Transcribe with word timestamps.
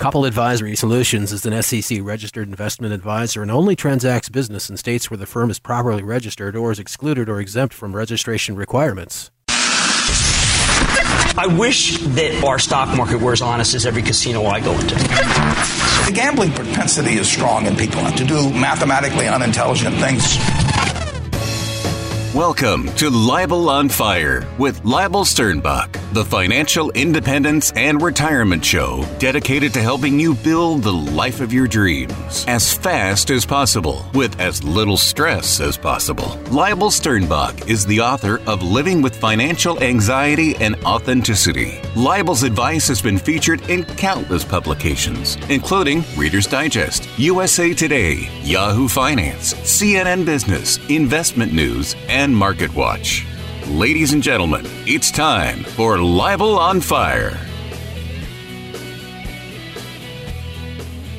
Couple 0.00 0.24
Advisory 0.24 0.74
Solutions 0.76 1.30
is 1.30 1.44
an 1.44 1.62
SEC 1.62 1.98
registered 2.00 2.48
investment 2.48 2.94
advisor 2.94 3.42
and 3.42 3.50
only 3.50 3.76
transacts 3.76 4.30
business 4.30 4.70
in 4.70 4.78
states 4.78 5.10
where 5.10 5.18
the 5.18 5.26
firm 5.26 5.50
is 5.50 5.58
properly 5.58 6.02
registered 6.02 6.56
or 6.56 6.72
is 6.72 6.78
excluded 6.78 7.28
or 7.28 7.38
exempt 7.38 7.74
from 7.74 7.94
registration 7.94 8.56
requirements. 8.56 9.30
I 11.36 11.54
wish 11.54 11.98
that 11.98 12.42
our 12.42 12.58
stock 12.58 12.96
market 12.96 13.20
were 13.20 13.32
as 13.32 13.42
honest 13.42 13.74
as 13.74 13.84
every 13.84 14.00
casino 14.00 14.46
I 14.46 14.60
go 14.60 14.72
into. 14.72 14.94
The 14.94 16.12
gambling 16.14 16.52
propensity 16.52 17.18
is 17.18 17.30
strong 17.30 17.66
in 17.66 17.76
people 17.76 18.02
to 18.02 18.24
do 18.24 18.48
mathematically 18.54 19.28
unintelligent 19.28 19.96
things. 19.96 20.38
Welcome 22.34 22.86
to 22.94 23.10
Leibel 23.10 23.66
on 23.66 23.88
Fire 23.88 24.48
with 24.56 24.84
Leibel 24.84 25.24
Sternbach, 25.24 25.90
the 26.12 26.24
financial 26.24 26.92
independence 26.92 27.72
and 27.74 28.00
retirement 28.00 28.64
show 28.64 29.04
dedicated 29.18 29.74
to 29.74 29.82
helping 29.82 30.20
you 30.20 30.36
build 30.36 30.84
the 30.84 30.92
life 30.92 31.40
of 31.40 31.52
your 31.52 31.66
dreams 31.66 32.44
as 32.46 32.72
fast 32.72 33.30
as 33.30 33.44
possible 33.44 34.06
with 34.14 34.38
as 34.38 34.62
little 34.62 34.96
stress 34.96 35.58
as 35.58 35.76
possible. 35.76 36.38
Leibel 36.52 36.92
Sternbach 36.92 37.68
is 37.68 37.84
the 37.84 38.00
author 38.00 38.40
of 38.46 38.62
Living 38.62 39.02
with 39.02 39.16
Financial 39.16 39.82
Anxiety 39.82 40.54
and 40.58 40.76
Authenticity. 40.84 41.80
Leibel's 41.96 42.44
advice 42.44 42.86
has 42.86 43.02
been 43.02 43.18
featured 43.18 43.68
in 43.68 43.82
countless 43.82 44.44
publications, 44.44 45.36
including 45.48 46.04
Reader's 46.16 46.46
Digest, 46.46 47.08
USA 47.18 47.74
Today, 47.74 48.30
Yahoo 48.44 48.86
Finance, 48.86 49.54
CNN 49.54 50.24
Business, 50.24 50.78
Investment 50.88 51.52
News, 51.52 51.96
and 52.08 52.19
and 52.20 52.36
Market 52.36 52.74
Watch. 52.74 53.24
Ladies 53.68 54.12
and 54.12 54.22
gentlemen, 54.22 54.66
it's 54.86 55.10
time 55.10 55.64
for 55.64 55.96
Leibel 55.96 56.58
on 56.58 56.82
Fire. 56.82 57.30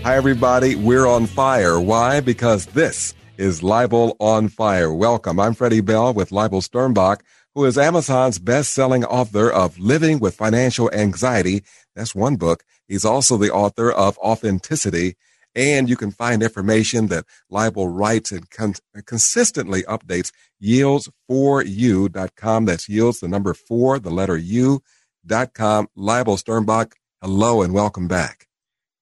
Hi, 0.04 0.16
everybody. 0.16 0.76
We're 0.76 1.08
on 1.08 1.26
fire. 1.26 1.80
Why? 1.80 2.20
Because 2.20 2.68
this 2.68 3.16
is 3.38 3.62
Leibel 3.62 4.16
on 4.20 4.48
Fire. 4.48 4.94
Welcome. 4.94 5.40
I'm 5.40 5.56
Freddie 5.56 5.82
Bell 5.82 6.14
with 6.14 6.30
Leibel 6.30 6.62
Sternbach, 6.62 7.22
who 7.56 7.66
is 7.66 7.80
Amazon's 7.80 8.38
best-selling 8.38 9.04
author 9.04 9.50
of 9.50 9.80
Living 9.80 10.20
with 10.20 10.36
Financial 10.36 10.94
Anxiety. 10.94 11.64
That's 11.96 12.14
one 12.14 12.36
book. 12.36 12.64
He's 12.88 13.06
also 13.06 13.38
the 13.38 13.52
author 13.52 13.92
of 13.92 14.20
Authenticity 14.20 15.16
and 15.56 15.90
you 15.90 15.96
can 15.96 16.12
find 16.12 16.44
information 16.44 17.08
that 17.08 17.26
Leibel 17.52 17.88
writes 17.92 18.32
and 18.32 18.50
con- 18.50 18.76
consistently 19.06 19.84
updates 19.84 20.32
yields4u.com. 20.62 22.66
That's 22.66 22.90
yields, 22.90 23.20
the 23.20 23.28
number 23.28 23.54
four, 23.54 24.00
the 24.00 24.12
letter 24.12 24.38
u.com. 24.38 25.88
Leibel 25.98 26.42
Sternbach, 26.42 26.94
hello 27.22 27.62
and 27.62 27.74
welcome 27.74 28.08
back. 28.08 28.48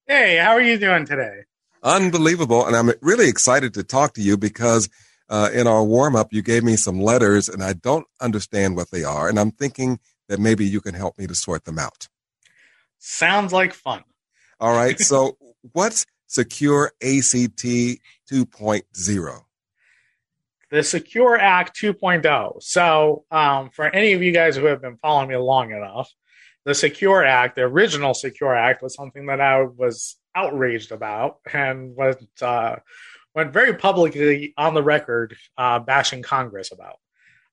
Hey, 0.07 0.37
how 0.37 0.51
are 0.51 0.61
you 0.61 0.79
doing 0.79 1.05
today? 1.05 1.43
Unbelievable. 1.83 2.65
And 2.65 2.75
I'm 2.75 2.91
really 3.01 3.29
excited 3.29 3.73
to 3.75 3.83
talk 3.83 4.13
to 4.13 4.21
you 4.21 4.37
because 4.37 4.89
uh, 5.29 5.49
in 5.53 5.67
our 5.67 5.83
warm 5.83 6.15
up, 6.15 6.33
you 6.33 6.41
gave 6.41 6.63
me 6.63 6.75
some 6.75 6.99
letters 6.99 7.47
and 7.47 7.63
I 7.63 7.73
don't 7.73 8.07
understand 8.19 8.75
what 8.75 8.91
they 8.91 9.03
are. 9.03 9.29
And 9.29 9.39
I'm 9.39 9.51
thinking 9.51 9.99
that 10.27 10.39
maybe 10.39 10.65
you 10.65 10.81
can 10.81 10.95
help 10.95 11.17
me 11.17 11.27
to 11.27 11.35
sort 11.35 11.65
them 11.65 11.77
out. 11.77 12.07
Sounds 12.97 13.53
like 13.53 13.73
fun. 13.73 14.03
All 14.59 14.73
right. 14.73 14.99
So, 14.99 15.37
what's 15.73 16.05
Secure 16.29 16.93
ACT 17.01 17.65
2.0? 18.31 19.41
The 20.69 20.83
Secure 20.83 21.37
Act 21.37 21.75
2.0. 21.81 22.61
So, 22.61 23.25
um, 23.31 23.71
for 23.71 23.87
any 23.87 24.13
of 24.13 24.21
you 24.21 24.31
guys 24.31 24.55
who 24.55 24.65
have 24.65 24.79
been 24.79 24.97
following 24.97 25.29
me 25.29 25.37
long 25.37 25.71
enough, 25.71 26.13
the 26.65 26.75
Secure 26.75 27.25
Act, 27.25 27.55
the 27.55 27.63
original 27.63 28.13
Secure 28.13 28.55
Act, 28.55 28.83
was 28.83 28.93
something 28.93 29.25
that 29.25 29.41
I 29.41 29.63
was 29.63 30.17
outraged 30.35 30.91
about 30.91 31.39
and 31.51 31.95
went 31.95 32.21
uh, 32.43 32.75
went 33.33 33.51
very 33.51 33.73
publicly 33.73 34.53
on 34.55 34.75
the 34.75 34.83
record 34.83 35.35
uh, 35.57 35.79
bashing 35.79 36.21
Congress 36.21 36.71
about. 36.71 36.97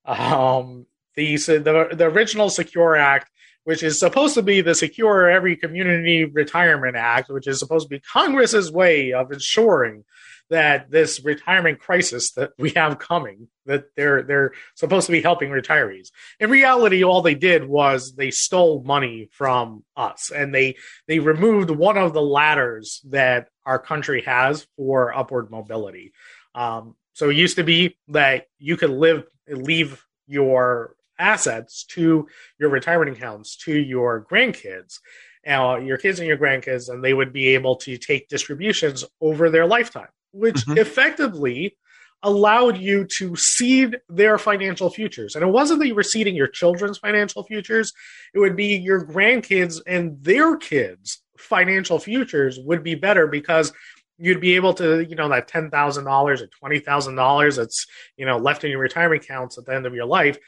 Um, 0.05 0.85
the, 1.15 1.37
the 1.37 1.89
the 1.93 2.05
original 2.05 2.51
Secure 2.51 2.95
Act 2.95 3.31
which 3.67 3.83
is 3.83 3.99
supposed 3.99 4.35
to 4.35 4.43
be 4.43 4.61
the 4.61 4.77
Secure 4.77 5.29
Every 5.29 5.57
Community 5.57 6.25
Retirement 6.25 6.95
Act, 6.95 7.29
which 7.29 7.49
is 7.49 7.59
supposed 7.59 7.87
to 7.87 7.97
be 7.97 8.01
Congress's 8.01 8.71
way 8.71 9.13
of 9.13 9.33
ensuring 9.33 10.05
that 10.51 10.89
this 10.89 11.25
retirement 11.25 11.81
crisis 11.81 12.31
that 12.35 12.53
we 12.59 12.71
have 12.71 13.01
coming 13.01 13.49
that 13.65 13.87
they're 13.97 14.23
they're 14.23 14.53
supposed 14.77 15.07
to 15.07 15.13
be 15.13 15.21
helping 15.21 15.51
retirees. 15.51 16.11
In 16.39 16.49
reality 16.49 17.03
all 17.03 17.23
they 17.23 17.35
did 17.35 17.67
was 17.67 18.15
they 18.15 18.31
stole 18.31 18.85
money 18.85 19.29
from 19.33 19.83
us 19.97 20.31
and 20.31 20.55
they 20.55 20.77
they 21.09 21.19
removed 21.19 21.71
one 21.71 21.99
of 21.99 22.13
the 22.13 22.23
ladders 22.23 23.01
that 23.09 23.49
our 23.65 23.81
country 23.81 24.23
has 24.23 24.65
for 24.77 25.13
upward 25.13 25.51
mobility. 25.51 26.13
Um, 26.55 26.95
so 27.15 27.31
it 27.31 27.37
used 27.37 27.57
to 27.57 27.65
be 27.65 27.99
that 28.09 28.47
you 28.61 28.77
could 28.77 28.91
live 28.91 29.25
leave 29.49 30.07
your 30.29 30.96
assets 31.19 31.85
to 31.85 32.27
your 32.59 32.71
retirement 32.71 33.17
accounts 33.17 33.57
to 33.65 33.77
your 33.77 34.27
grandkids. 34.31 34.99
Uh, 35.47 35.79
your 35.79 35.97
kids 35.97 36.19
and 36.19 36.27
your 36.27 36.37
grandkids 36.37 36.89
and 36.89 37.05
they 37.05 37.15
would 37.15 37.33
be 37.33 37.55
able 37.55 37.77
to 37.77 37.97
take 37.97 38.29
distributions 38.29 39.05
over 39.21 39.49
their 39.49 39.65
lifetime 39.65 40.09
which 40.37 40.57
mm-hmm. 40.67 40.79
effectively 40.79 41.77
allowed 42.23 42.79
you 42.79 43.05
to 43.05 43.37
seed 43.37 43.97
their 44.09 44.39
financial 44.39 44.91
futures. 44.91 45.35
And 45.35 45.45
it 45.45 45.49
wasn't 45.49 45.81
that 45.81 45.87
you 45.87 45.95
were 45.95 46.03
seeding 46.03 46.35
your 46.35 46.49
children's 46.49 46.99
financial 46.99 47.43
futures. 47.45 47.93
It 48.35 48.39
would 48.39 48.57
be 48.57 48.77
your 48.77 49.05
grandkids 49.05 49.81
and 49.87 50.23
their 50.23 50.57
kids 50.57 51.23
financial 51.39 51.99
futures 51.99 52.59
would 52.59 52.83
be 52.83 52.95
better 52.95 53.27
because 53.27 53.73
you'd 54.19 54.41
be 54.41 54.57
able 54.57 54.73
to, 54.75 55.07
you 55.07 55.15
know, 55.15 55.29
that 55.29 55.49
ten 55.49 55.71
thousand 55.71 56.05
dollars 56.05 56.41
or 56.41 56.47
twenty 56.47 56.79
thousand 56.79 57.17
dollars 57.17 57.57
that's 57.57 57.87
you 58.17 58.25
know 58.25 58.39
left 58.39 58.65
in 58.65 58.71
your 58.71 58.81
retirement 58.81 59.23
accounts 59.23 59.59
at 59.59 59.67
the 59.67 59.75
end 59.75 59.87
of 59.87 59.95
your 59.95 60.07
life, 60.07 60.39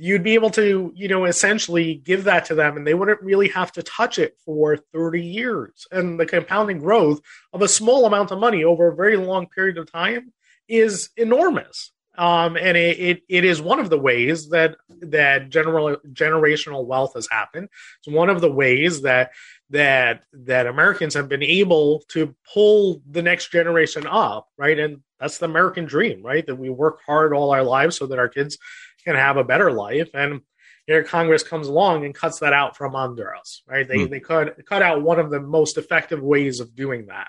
you'd 0.00 0.22
be 0.22 0.34
able 0.34 0.50
to, 0.50 0.92
you 0.96 1.08
know, 1.08 1.26
essentially 1.26 1.94
give 1.94 2.24
that 2.24 2.46
to 2.46 2.54
them 2.54 2.76
and 2.76 2.86
they 2.86 2.94
wouldn't 2.94 3.20
really 3.20 3.48
have 3.48 3.70
to 3.70 3.82
touch 3.82 4.18
it 4.18 4.36
for 4.46 4.78
30 4.94 5.22
years. 5.22 5.86
And 5.92 6.18
the 6.18 6.24
compounding 6.24 6.78
growth 6.78 7.20
of 7.52 7.60
a 7.60 7.68
small 7.68 8.06
amount 8.06 8.30
of 8.30 8.38
money 8.38 8.64
over 8.64 8.88
a 8.88 8.96
very 8.96 9.16
long 9.16 9.46
period 9.46 9.76
of 9.76 9.92
time 9.92 10.32
is 10.68 11.10
enormous. 11.18 11.92
Um, 12.16 12.56
and 12.56 12.76
it, 12.76 12.98
it, 12.98 13.22
it 13.28 13.44
is 13.44 13.62
one 13.62 13.78
of 13.78 13.90
the 13.90 13.98
ways 13.98 14.48
that 14.50 14.76
that 15.00 15.48
general 15.48 15.96
generational 16.12 16.84
wealth 16.84 17.14
has 17.14 17.28
happened. 17.30 17.68
It's 17.98 18.14
one 18.14 18.28
of 18.30 18.40
the 18.40 18.50
ways 18.50 19.02
that 19.02 19.30
that 19.70 20.24
that 20.32 20.66
Americans 20.66 21.14
have 21.14 21.28
been 21.28 21.42
able 21.42 22.02
to 22.08 22.34
pull 22.52 23.00
the 23.08 23.22
next 23.22 23.52
generation 23.52 24.06
up, 24.06 24.48
right? 24.58 24.78
And 24.78 25.02
that's 25.20 25.38
the 25.38 25.46
American 25.46 25.84
dream, 25.84 26.22
right? 26.22 26.44
That 26.44 26.56
we 26.56 26.68
work 26.68 27.00
hard 27.06 27.32
all 27.32 27.52
our 27.52 27.62
lives 27.62 27.96
so 27.96 28.06
that 28.06 28.18
our 28.18 28.28
kids 28.28 28.58
can 29.04 29.16
have 29.16 29.36
a 29.36 29.44
better 29.44 29.72
life. 29.72 30.10
And 30.14 30.40
here 30.86 31.04
Congress 31.04 31.42
comes 31.42 31.68
along 31.68 32.04
and 32.04 32.14
cuts 32.14 32.40
that 32.40 32.52
out 32.52 32.76
from 32.76 32.96
under 32.96 33.34
us, 33.34 33.62
right? 33.66 33.86
They 33.86 33.98
mm. 33.98 34.10
they 34.10 34.20
cut 34.20 34.64
cut 34.66 34.82
out 34.82 35.02
one 35.02 35.18
of 35.18 35.30
the 35.30 35.40
most 35.40 35.78
effective 35.78 36.20
ways 36.20 36.60
of 36.60 36.74
doing 36.74 37.06
that. 37.06 37.28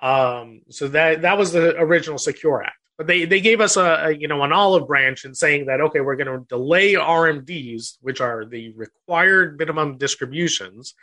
Um, 0.00 0.62
so 0.70 0.88
that 0.88 1.22
that 1.22 1.36
was 1.36 1.52
the 1.52 1.76
original 1.78 2.18
Secure 2.18 2.62
Act. 2.62 2.76
But 2.96 3.06
they, 3.06 3.26
they 3.26 3.40
gave 3.40 3.60
us 3.60 3.76
a, 3.76 4.06
a 4.06 4.10
you 4.12 4.26
know 4.26 4.42
an 4.42 4.52
olive 4.52 4.86
branch 4.86 5.24
in 5.24 5.34
saying 5.34 5.66
that 5.66 5.80
okay 5.80 6.00
we're 6.00 6.16
going 6.16 6.38
to 6.38 6.46
delay 6.48 6.94
RMDs 6.94 7.98
which 8.00 8.20
are 8.20 8.44
the 8.44 8.72
required 8.72 9.58
minimum 9.58 9.98
distributions 9.98 10.94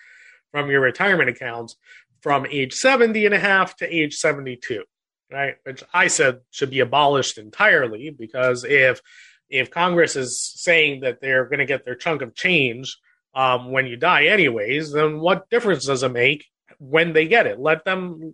from 0.51 0.69
your 0.69 0.81
retirement 0.81 1.29
accounts 1.29 1.75
from 2.22 2.45
age 2.50 2.73
70 2.73 3.25
and 3.25 3.35
a 3.35 3.39
half 3.39 3.77
to 3.77 3.95
age 3.95 4.16
72 4.16 4.83
right 5.31 5.56
which 5.63 5.83
I 5.94 6.07
said 6.07 6.41
should 6.51 6.69
be 6.69 6.81
abolished 6.81 7.38
entirely 7.38 8.09
because 8.09 8.66
if 8.66 9.01
if 9.50 9.72
Congress 9.72 10.16
is 10.16 10.39
saying 10.39 11.01
that 11.01 11.22
they're 11.22 11.45
going 11.45 11.59
to 11.59 11.66
get 11.66 11.85
their 11.85 11.95
chunk 11.95 12.22
of 12.22 12.35
change 12.35 12.97
um, 13.33 13.72
when 13.72 13.85
you 13.85 13.97
die, 13.97 14.25
anyways, 14.25 14.91
then 14.91 15.19
what 15.19 15.50
difference 15.50 15.85
does 15.85 16.03
it 16.03 16.11
make 16.11 16.45
when 16.79 17.13
they 17.13 17.28
get 17.28 17.47
it? 17.47 17.59
Let 17.59 17.86
them 17.86 18.33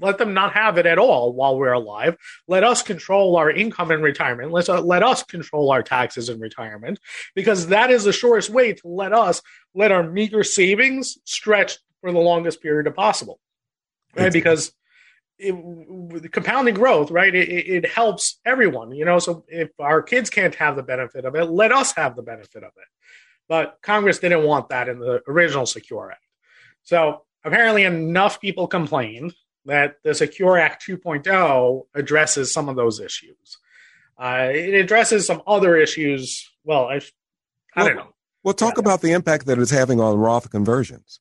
let 0.00 0.18
them 0.18 0.34
not 0.34 0.52
have 0.54 0.78
it 0.78 0.86
at 0.86 0.98
all 0.98 1.32
while 1.32 1.58
we're 1.58 1.72
alive. 1.72 2.16
Let 2.48 2.64
us 2.64 2.82
control 2.82 3.36
our 3.36 3.50
income 3.50 3.90
in 3.90 4.02
retirement. 4.02 4.52
Let's 4.52 4.68
uh, 4.68 4.80
let 4.80 5.02
us 5.02 5.22
control 5.22 5.70
our 5.70 5.82
taxes 5.82 6.28
in 6.28 6.40
retirement 6.40 7.00
because 7.34 7.68
that 7.68 7.90
is 7.90 8.04
the 8.04 8.12
shortest 8.12 8.50
way 8.50 8.72
to 8.72 8.88
let 8.88 9.12
us 9.12 9.42
let 9.74 9.92
our 9.92 10.02
meager 10.02 10.44
savings 10.44 11.18
stretch 11.24 11.78
for 12.00 12.12
the 12.12 12.18
longest 12.18 12.62
period 12.62 12.92
possible. 12.94 13.40
Right? 14.14 14.32
Because 14.32 14.72
it, 15.38 16.32
compounding 16.32 16.74
growth, 16.74 17.10
right? 17.10 17.34
It, 17.34 17.48
it, 17.48 17.86
helps 17.88 18.38
everyone, 18.44 18.92
you 18.92 19.04
know. 19.04 19.18
So 19.18 19.44
if 19.48 19.70
our 19.78 20.02
kids 20.02 20.30
can't 20.30 20.54
have 20.56 20.76
the 20.76 20.82
benefit 20.82 21.24
of 21.24 21.34
it, 21.34 21.44
let 21.46 21.72
us 21.72 21.92
have 21.92 22.16
the 22.16 22.22
benefit 22.22 22.62
of 22.62 22.70
it. 22.76 22.88
But 23.48 23.78
Congress 23.82 24.18
didn't 24.18 24.44
want 24.44 24.68
that 24.68 24.88
in 24.88 24.98
the 24.98 25.22
original 25.26 25.66
Secure 25.66 26.12
Act. 26.12 26.22
So 26.82 27.22
apparently, 27.44 27.84
enough 27.84 28.40
people 28.40 28.66
complained 28.66 29.34
that 29.66 29.96
the 30.04 30.14
Secure 30.14 30.58
Act 30.58 30.84
2.0 30.86 31.82
addresses 31.94 32.52
some 32.52 32.68
of 32.68 32.76
those 32.76 33.00
issues. 33.00 33.58
Uh, 34.18 34.50
it 34.52 34.74
addresses 34.74 35.26
some 35.26 35.42
other 35.46 35.76
issues. 35.76 36.48
Well, 36.64 36.86
I, 36.86 36.94
I 36.94 37.00
well, 37.76 37.86
don't 37.86 37.96
know. 37.96 38.14
Well, 38.44 38.54
talk 38.54 38.78
about 38.78 39.00
the 39.00 39.12
impact 39.12 39.46
that 39.46 39.58
it's 39.58 39.70
having 39.70 40.00
on 40.00 40.18
Roth 40.18 40.50
conversions. 40.50 41.20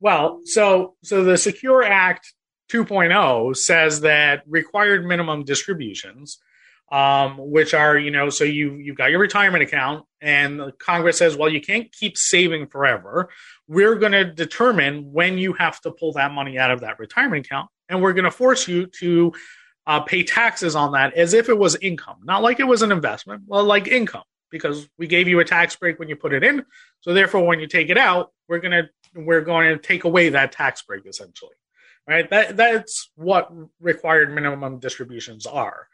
Well, 0.00 0.40
so 0.44 0.96
so 1.04 1.22
the 1.22 1.38
Secure 1.38 1.84
Act 1.84 2.34
2.0 2.72 3.56
says 3.56 4.00
that 4.00 4.42
required 4.46 5.04
minimum 5.04 5.44
distributions, 5.44 6.38
um, 6.90 7.36
which 7.38 7.74
are 7.74 7.98
you 7.98 8.10
know, 8.10 8.30
so 8.30 8.44
you 8.44 8.76
you've 8.76 8.96
got 8.96 9.10
your 9.10 9.20
retirement 9.20 9.62
account, 9.62 10.04
and 10.20 10.72
Congress 10.78 11.18
says, 11.18 11.36
well, 11.36 11.48
you 11.48 11.60
can't 11.60 11.92
keep 11.92 12.16
saving 12.16 12.66
forever. 12.66 13.28
We're 13.68 13.96
going 13.96 14.12
to 14.12 14.24
determine 14.24 15.12
when 15.12 15.38
you 15.38 15.52
have 15.54 15.80
to 15.82 15.90
pull 15.90 16.12
that 16.12 16.32
money 16.32 16.58
out 16.58 16.70
of 16.70 16.80
that 16.80 16.98
retirement 16.98 17.46
account, 17.46 17.68
and 17.88 18.00
we're 18.00 18.12
going 18.14 18.24
to 18.24 18.30
force 18.30 18.66
you 18.66 18.86
to 19.00 19.32
uh, 19.86 20.00
pay 20.00 20.22
taxes 20.22 20.74
on 20.74 20.92
that 20.92 21.14
as 21.14 21.34
if 21.34 21.48
it 21.48 21.58
was 21.58 21.76
income, 21.76 22.18
not 22.24 22.42
like 22.42 22.60
it 22.60 22.64
was 22.64 22.82
an 22.82 22.92
investment, 22.92 23.42
well, 23.46 23.64
like 23.64 23.88
income, 23.88 24.22
because 24.50 24.88
we 24.96 25.06
gave 25.06 25.28
you 25.28 25.40
a 25.40 25.44
tax 25.44 25.76
break 25.76 25.98
when 25.98 26.08
you 26.08 26.16
put 26.16 26.32
it 26.32 26.44
in. 26.44 26.64
So 27.00 27.12
therefore, 27.12 27.46
when 27.46 27.60
you 27.60 27.66
take 27.66 27.90
it 27.90 27.98
out, 27.98 28.32
we're 28.48 28.60
to 28.60 28.88
we're 29.14 29.42
going 29.42 29.68
to 29.68 29.78
take 29.78 30.04
away 30.04 30.30
that 30.30 30.52
tax 30.52 30.82
break 30.82 31.04
essentially 31.06 31.52
right? 32.06 32.28
That 32.30 32.56
that's 32.56 33.10
what 33.14 33.50
required 33.80 34.34
minimum 34.34 34.78
distributions 34.78 35.46
are. 35.46 35.88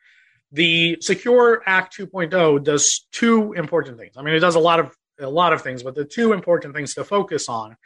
The 0.53 0.99
secure 1.01 1.63
act 1.67 1.97
2.0 1.99 2.65
does 2.65 3.07
two 3.13 3.53
important 3.53 3.99
things. 3.99 4.17
I 4.17 4.23
mean 4.23 4.35
it 4.35 4.41
does 4.41 4.55
a 4.55 4.61
lot 4.61 4.81
of 4.81 4.97
a 5.21 5.29
lot 5.29 5.53
of 5.53 5.63
things 5.63 5.83
but 5.83 5.97
the 5.97 6.05
two 6.05 6.33
important 6.33 6.77
things 6.77 6.95
to 6.95 7.03
focus 7.03 7.49
on 7.49 7.77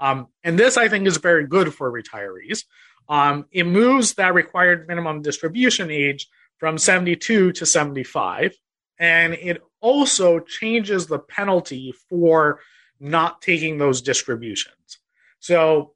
um, 0.00 0.26
and 0.42 0.58
this 0.58 0.76
i 0.76 0.88
think 0.88 1.06
is 1.06 1.18
very 1.18 1.46
good 1.46 1.72
for 1.72 1.90
retirees. 1.90 2.64
Um, 3.08 3.46
it 3.50 3.64
moves 3.64 4.14
that 4.14 4.34
required 4.34 4.86
minimum 4.86 5.22
distribution 5.22 5.90
age 5.90 6.28
from 6.58 6.78
72 6.78 7.52
to 7.52 7.66
75 7.66 8.56
and 8.98 9.34
it 9.34 9.62
also 9.80 10.40
changes 10.40 11.06
the 11.06 11.18
penalty 11.18 11.94
for 12.08 12.60
not 13.00 13.40
taking 13.40 13.78
those 13.78 14.02
distributions. 14.02 14.98
So 15.38 15.94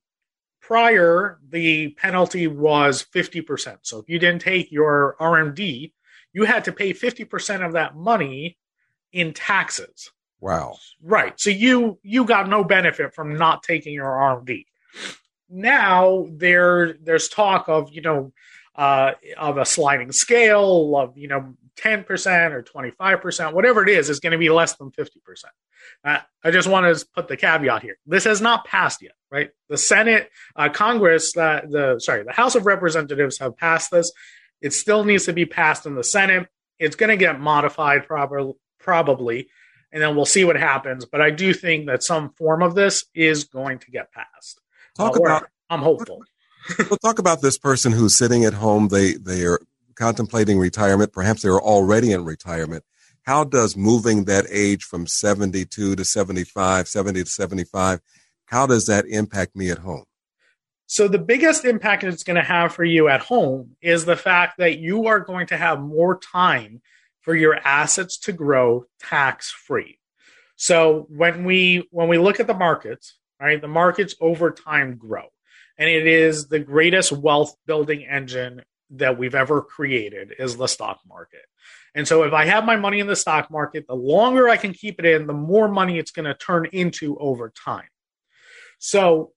prior, 0.66 1.38
the 1.50 1.90
penalty 1.90 2.46
was 2.46 3.04
50%. 3.14 3.78
So 3.82 3.98
if 3.98 4.08
you 4.08 4.18
didn't 4.18 4.42
take 4.42 4.72
your 4.72 5.16
RMD, 5.20 5.92
you 6.32 6.44
had 6.44 6.64
to 6.64 6.72
pay 6.72 6.92
50% 6.92 7.64
of 7.64 7.72
that 7.72 7.96
money 7.96 8.56
in 9.12 9.32
taxes. 9.34 10.10
Wow. 10.40 10.78
Right. 11.02 11.38
So 11.38 11.50
you 11.50 11.98
you 12.02 12.24
got 12.24 12.48
no 12.48 12.64
benefit 12.64 13.14
from 13.14 13.36
not 13.36 13.62
taking 13.62 13.94
your 13.94 14.10
RMD. 14.10 14.66
Now 15.48 16.26
there 16.30 16.94
there's 16.94 17.28
talk 17.28 17.68
of, 17.68 17.92
you 17.92 18.02
know, 18.02 18.32
uh, 18.76 19.12
of 19.38 19.58
a 19.58 19.64
sliding 19.64 20.12
scale 20.12 20.96
of, 20.96 21.16
you 21.16 21.28
know, 21.28 21.54
10% 21.76 22.52
or 22.52 22.62
25%, 22.62 23.52
whatever 23.52 23.82
it 23.82 23.88
is, 23.88 24.08
is 24.08 24.20
going 24.20 24.32
to 24.32 24.38
be 24.38 24.50
less 24.50 24.74
than 24.76 24.90
50%. 24.90 25.08
Uh, 26.04 26.18
I 26.42 26.50
just 26.50 26.68
want 26.68 26.96
to 26.96 27.06
put 27.14 27.28
the 27.28 27.36
caveat 27.36 27.82
here. 27.82 27.98
This 28.06 28.24
has 28.24 28.40
not 28.40 28.64
passed 28.64 29.02
yet, 29.02 29.14
right? 29.30 29.50
The 29.68 29.76
Senate, 29.76 30.30
uh, 30.56 30.68
Congress, 30.68 31.36
uh, 31.36 31.62
the 31.68 31.98
sorry, 31.98 32.24
the 32.24 32.32
House 32.32 32.54
of 32.54 32.66
Representatives 32.66 33.38
have 33.38 33.56
passed 33.56 33.90
this. 33.90 34.12
It 34.60 34.72
still 34.72 35.04
needs 35.04 35.26
to 35.26 35.32
be 35.32 35.46
passed 35.46 35.84
in 35.86 35.94
the 35.94 36.04
Senate. 36.04 36.48
It's 36.78 36.96
going 36.96 37.10
to 37.10 37.16
get 37.16 37.40
modified 37.40 38.06
prob- 38.06 38.56
probably, 38.78 39.48
and 39.92 40.02
then 40.02 40.16
we'll 40.16 40.24
see 40.24 40.44
what 40.44 40.56
happens. 40.56 41.04
But 41.04 41.20
I 41.20 41.30
do 41.30 41.52
think 41.52 41.86
that 41.86 42.02
some 42.02 42.30
form 42.30 42.62
of 42.62 42.74
this 42.74 43.04
is 43.14 43.44
going 43.44 43.78
to 43.80 43.90
get 43.90 44.12
passed. 44.12 44.60
Talk 44.96 45.16
uh, 45.16 45.20
about. 45.20 45.48
I'm 45.70 45.80
hopeful. 45.80 46.24
we'll 46.90 46.98
talk 46.98 47.18
about 47.18 47.42
this 47.42 47.58
person 47.58 47.92
who's 47.92 48.16
sitting 48.16 48.44
at 48.44 48.54
home. 48.54 48.88
They 48.88 49.14
they 49.14 49.44
are 49.44 49.60
contemplating 49.94 50.58
retirement. 50.58 51.12
Perhaps 51.12 51.42
they're 51.42 51.60
already 51.60 52.12
in 52.12 52.24
retirement. 52.24 52.84
How 53.22 53.44
does 53.44 53.76
moving 53.76 54.24
that 54.24 54.44
age 54.50 54.84
from 54.84 55.06
72 55.06 55.96
to 55.96 56.04
75, 56.04 56.88
70 56.88 57.24
to 57.24 57.30
75, 57.30 58.00
how 58.46 58.66
does 58.66 58.86
that 58.86 59.06
impact 59.06 59.56
me 59.56 59.70
at 59.70 59.78
home? 59.78 60.04
So, 60.86 61.08
the 61.08 61.18
biggest 61.18 61.64
impact 61.64 62.04
it's 62.04 62.24
going 62.24 62.36
to 62.36 62.42
have 62.42 62.74
for 62.74 62.84
you 62.84 63.08
at 63.08 63.22
home 63.22 63.76
is 63.80 64.04
the 64.04 64.16
fact 64.16 64.58
that 64.58 64.78
you 64.78 65.06
are 65.06 65.20
going 65.20 65.46
to 65.48 65.56
have 65.56 65.80
more 65.80 66.18
time 66.18 66.82
for 67.22 67.34
your 67.34 67.56
assets 67.56 68.18
to 68.18 68.32
grow 68.32 68.84
tax 69.00 69.50
free. 69.50 69.98
So, 70.56 71.06
when 71.08 71.44
we 71.44 71.88
when 71.90 72.08
we 72.08 72.18
look 72.18 72.38
at 72.38 72.46
the 72.46 72.54
markets, 72.54 73.16
right, 73.40 73.60
the 73.60 73.66
markets 73.66 74.14
over 74.20 74.50
time 74.50 74.96
grow, 74.96 75.28
and 75.78 75.88
it 75.88 76.06
is 76.06 76.48
the 76.48 76.58
greatest 76.58 77.12
wealth 77.12 77.54
building 77.66 78.06
engine 78.06 78.62
that 78.90 79.18
we've 79.18 79.34
ever 79.34 79.60
created 79.62 80.34
is 80.38 80.56
the 80.56 80.66
stock 80.66 81.00
market. 81.06 81.42
And 81.94 82.06
so 82.06 82.24
if 82.24 82.32
I 82.32 82.44
have 82.46 82.64
my 82.64 82.76
money 82.76 83.00
in 83.00 83.06
the 83.06 83.16
stock 83.16 83.50
market, 83.50 83.86
the 83.86 83.94
longer 83.94 84.48
I 84.48 84.56
can 84.56 84.72
keep 84.72 84.98
it 84.98 85.06
in, 85.06 85.26
the 85.26 85.32
more 85.32 85.68
money 85.68 85.98
it's 85.98 86.10
going 86.10 86.26
to 86.26 86.34
turn 86.34 86.66
into 86.72 87.16
over 87.18 87.50
time. 87.50 87.88
So 88.78 89.32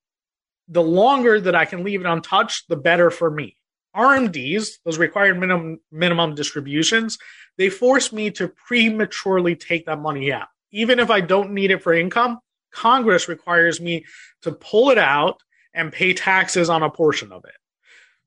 the 0.68 0.84
longer 0.84 1.40
that 1.40 1.56
I 1.56 1.66
can 1.66 1.84
leave 1.84 2.02
it 2.02 2.08
untouched, 2.08 2.68
the 2.68 2.76
better 2.76 3.10
for 3.12 3.30
me. 3.30 3.56
RMDs, 3.96 4.74
those 4.86 4.98
required 4.98 5.40
minimum 5.40 5.80
minimum 5.92 6.36
distributions, 6.36 7.18
they 7.58 7.70
force 7.70 8.12
me 8.14 8.30
to 8.32 8.48
prematurely 8.68 9.56
take 9.56 9.86
that 9.86 10.00
money 10.00 10.32
out. 10.32 10.48
Even 10.72 11.00
if 11.00 11.10
I 11.10 11.22
don't 11.22 11.52
need 11.52 11.72
it 11.72 11.82
for 11.82 11.94
income, 11.94 12.40
Congress 12.72 13.28
requires 13.28 13.82
me 13.82 14.06
to 14.42 14.52
pull 14.52 14.92
it 14.92 14.98
out 14.98 15.42
and 15.78 15.94
pay 15.94 16.14
taxes 16.14 16.70
on 16.70 16.84
a 16.84 16.90
portion 16.90 17.32
of 17.32 17.46
it. 17.46 17.56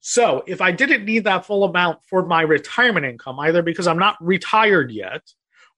So 0.00 0.42
if 0.46 0.62
I 0.62 0.72
didn't 0.72 1.04
need 1.04 1.24
that 1.24 1.44
full 1.44 1.64
amount 1.64 1.98
for 2.08 2.24
my 2.24 2.40
retirement 2.40 3.04
income, 3.04 3.38
either 3.40 3.62
because 3.62 3.86
I'm 3.86 3.98
not 3.98 4.16
retired 4.20 4.90
yet 4.90 5.22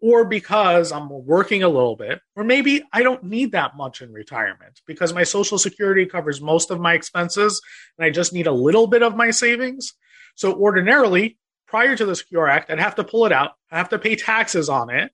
or 0.00 0.24
because 0.24 0.92
I'm 0.92 1.08
working 1.08 1.62
a 1.62 1.68
little 1.68 1.96
bit, 1.96 2.20
or 2.36 2.44
maybe 2.44 2.82
I 2.92 3.02
don't 3.02 3.24
need 3.24 3.52
that 3.52 3.76
much 3.76 4.02
in 4.02 4.12
retirement 4.12 4.80
because 4.86 5.12
my 5.12 5.24
social 5.24 5.58
security 5.58 6.06
covers 6.06 6.40
most 6.40 6.70
of 6.70 6.78
my 6.78 6.94
expenses 6.94 7.60
and 7.98 8.04
I 8.04 8.10
just 8.10 8.32
need 8.32 8.46
a 8.46 8.52
little 8.52 8.86
bit 8.86 9.02
of 9.02 9.16
my 9.16 9.30
savings. 9.30 9.94
So 10.36 10.54
ordinarily, 10.54 11.38
prior 11.66 11.96
to 11.96 12.04
the 12.04 12.14
Secure 12.14 12.48
Act, 12.48 12.70
I'd 12.70 12.78
have 12.78 12.96
to 12.96 13.04
pull 13.04 13.26
it 13.26 13.32
out. 13.32 13.52
I 13.70 13.78
have 13.78 13.88
to 13.88 13.98
pay 13.98 14.14
taxes 14.14 14.68
on 14.68 14.90
it. 14.90 15.10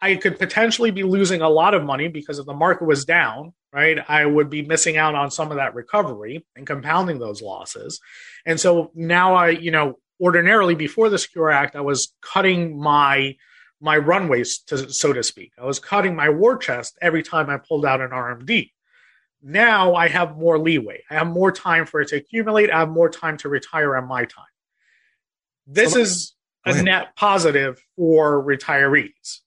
I 0.00 0.16
could 0.16 0.38
potentially 0.38 0.90
be 0.90 1.04
losing 1.04 1.40
a 1.40 1.48
lot 1.48 1.74
of 1.74 1.84
money 1.84 2.08
because 2.08 2.38
if 2.38 2.46
the 2.46 2.54
market 2.54 2.86
was 2.86 3.04
down, 3.04 3.54
right, 3.72 3.98
I 4.08 4.26
would 4.26 4.50
be 4.50 4.62
missing 4.62 4.96
out 4.96 5.14
on 5.14 5.30
some 5.30 5.50
of 5.50 5.56
that 5.56 5.74
recovery 5.74 6.44
and 6.56 6.66
compounding 6.66 7.18
those 7.18 7.42
losses. 7.42 8.00
And 8.44 8.60
so 8.60 8.90
now 8.94 9.34
I, 9.34 9.50
you 9.50 9.70
know, 9.70 9.98
ordinarily 10.20 10.74
before 10.74 11.08
the 11.08 11.18
Secure 11.18 11.50
Act, 11.50 11.74
I 11.76 11.80
was 11.80 12.14
cutting 12.20 12.78
my 12.78 13.36
my 13.80 13.96
runways, 13.96 14.60
to, 14.60 14.92
so 14.92 15.12
to 15.12 15.24
speak. 15.24 15.50
I 15.60 15.64
was 15.64 15.80
cutting 15.80 16.14
my 16.14 16.28
war 16.28 16.56
chest 16.56 16.96
every 17.02 17.24
time 17.24 17.50
I 17.50 17.56
pulled 17.56 17.84
out 17.84 18.00
an 18.00 18.10
RMD. 18.10 18.70
Now 19.42 19.96
I 19.96 20.06
have 20.06 20.36
more 20.36 20.56
leeway. 20.56 21.02
I 21.10 21.14
have 21.14 21.26
more 21.26 21.50
time 21.50 21.84
for 21.84 22.00
it 22.00 22.08
to 22.08 22.16
accumulate. 22.16 22.70
I 22.70 22.78
have 22.78 22.90
more 22.90 23.10
time 23.10 23.36
to 23.38 23.48
retire 23.48 23.96
on 23.96 24.06
my 24.06 24.24
time. 24.24 24.44
This 25.66 25.94
so, 25.94 25.98
is 25.98 26.34
a 26.64 26.80
net 26.80 27.16
positive 27.16 27.82
for 27.96 28.40
retirees. 28.44 29.40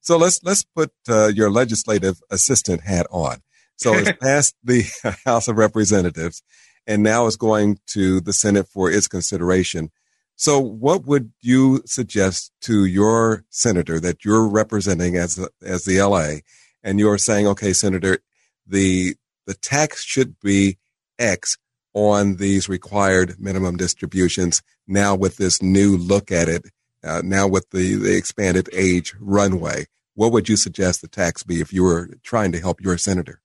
So 0.00 0.16
let's 0.16 0.40
let's 0.42 0.62
put 0.62 0.92
uh, 1.08 1.26
your 1.34 1.50
legislative 1.50 2.22
assistant 2.30 2.82
hat 2.82 3.06
on. 3.10 3.42
So 3.76 3.94
it's 3.94 4.12
passed 4.20 4.54
the 4.64 4.84
House 5.24 5.48
of 5.48 5.56
Representatives, 5.56 6.42
and 6.86 7.02
now 7.02 7.26
it's 7.26 7.36
going 7.36 7.78
to 7.88 8.20
the 8.20 8.32
Senate 8.32 8.68
for 8.68 8.90
its 8.90 9.08
consideration. 9.08 9.90
So, 10.38 10.60
what 10.60 11.06
would 11.06 11.32
you 11.40 11.80
suggest 11.86 12.52
to 12.62 12.84
your 12.84 13.44
senator 13.48 13.98
that 14.00 14.24
you're 14.24 14.46
representing 14.46 15.16
as 15.16 15.36
the, 15.36 15.50
as 15.62 15.86
the 15.86 16.00
LA, 16.00 16.40
and 16.82 16.98
you're 16.98 17.16
saying, 17.16 17.46
okay, 17.46 17.72
Senator, 17.72 18.18
the 18.66 19.16
the 19.46 19.54
tax 19.54 20.04
should 20.04 20.38
be 20.40 20.76
X 21.18 21.56
on 21.94 22.36
these 22.36 22.68
required 22.68 23.40
minimum 23.40 23.78
distributions. 23.78 24.62
Now, 24.86 25.14
with 25.14 25.38
this 25.38 25.62
new 25.62 25.96
look 25.96 26.30
at 26.30 26.48
it, 26.48 26.66
uh, 27.02 27.22
now 27.24 27.48
with 27.48 27.70
the, 27.70 27.94
the 27.94 28.16
expanded 28.16 28.68
age 28.72 29.14
runway, 29.18 29.86
what 30.14 30.32
would 30.32 30.48
you 30.48 30.56
suggest 30.56 31.00
the 31.00 31.08
tax 31.08 31.42
be 31.42 31.60
if 31.60 31.72
you 31.72 31.84
were 31.84 32.10
trying 32.22 32.52
to 32.52 32.60
help 32.60 32.82
your 32.82 32.98
senator? 32.98 33.40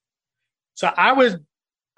So 0.74 0.88
I 0.96 1.14
would 1.14 1.46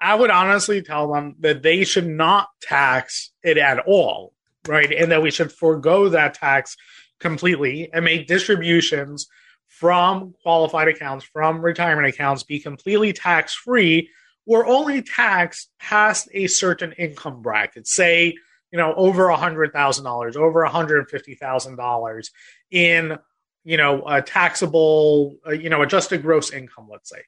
I 0.00 0.14
would 0.14 0.30
honestly 0.30 0.82
tell 0.82 1.12
them 1.12 1.36
that 1.40 1.62
they 1.62 1.84
should 1.84 2.06
not 2.06 2.48
tax 2.60 3.30
it 3.42 3.56
at 3.56 3.78
all, 3.86 4.34
right? 4.66 4.92
And 4.92 5.12
that 5.12 5.22
we 5.22 5.30
should 5.30 5.52
forego 5.52 6.10
that 6.10 6.34
tax 6.34 6.76
completely 7.20 7.90
and 7.92 8.04
make 8.04 8.26
distributions 8.26 9.26
from 9.68 10.34
qualified 10.42 10.88
accounts, 10.88 11.24
from 11.24 11.60
retirement 11.60 12.06
accounts, 12.06 12.42
be 12.42 12.60
completely 12.60 13.12
tax 13.12 13.54
free 13.54 14.10
or 14.46 14.66
only 14.66 15.00
taxed 15.00 15.70
past 15.80 16.28
a 16.34 16.46
certain 16.48 16.92
income 16.92 17.40
bracket. 17.40 17.86
Say, 17.86 18.34
you 18.70 18.78
know, 18.78 18.92
over 18.94 19.28
a 19.28 19.36
hundred 19.36 19.72
thousand 19.72 20.04
dollars, 20.04 20.36
over 20.36 20.62
a 20.62 20.68
hundred 20.68 20.98
and 20.98 21.08
fifty 21.08 21.34
thousand 21.34 21.76
dollars 21.76 22.30
in 22.70 23.18
you 23.64 23.78
know, 23.78 24.06
a 24.06 24.20
taxable, 24.22 25.36
uh, 25.46 25.52
you 25.52 25.70
know, 25.70 25.82
adjusted 25.82 26.22
gross 26.22 26.52
income, 26.52 26.86
let's 26.90 27.10
say. 27.10 27.22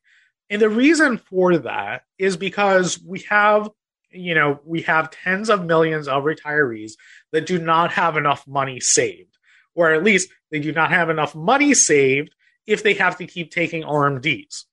And 0.48 0.62
the 0.62 0.68
reason 0.68 1.18
for 1.18 1.58
that 1.58 2.02
is 2.18 2.36
because 2.36 3.00
we 3.02 3.20
have, 3.28 3.68
you 4.10 4.34
know, 4.34 4.60
we 4.64 4.82
have 4.82 5.10
tens 5.10 5.50
of 5.50 5.64
millions 5.64 6.08
of 6.08 6.24
retirees 6.24 6.92
that 7.32 7.46
do 7.46 7.58
not 7.58 7.92
have 7.92 8.16
enough 8.16 8.46
money 8.46 8.80
saved, 8.80 9.36
or 9.74 9.92
at 9.92 10.04
least 10.04 10.30
they 10.50 10.60
do 10.60 10.72
not 10.72 10.90
have 10.90 11.10
enough 11.10 11.34
money 11.34 11.74
saved 11.74 12.34
if 12.66 12.82
they 12.82 12.94
have 12.94 13.18
to 13.18 13.26
keep 13.26 13.50
taking 13.50 13.82
RMDs. 13.82 14.64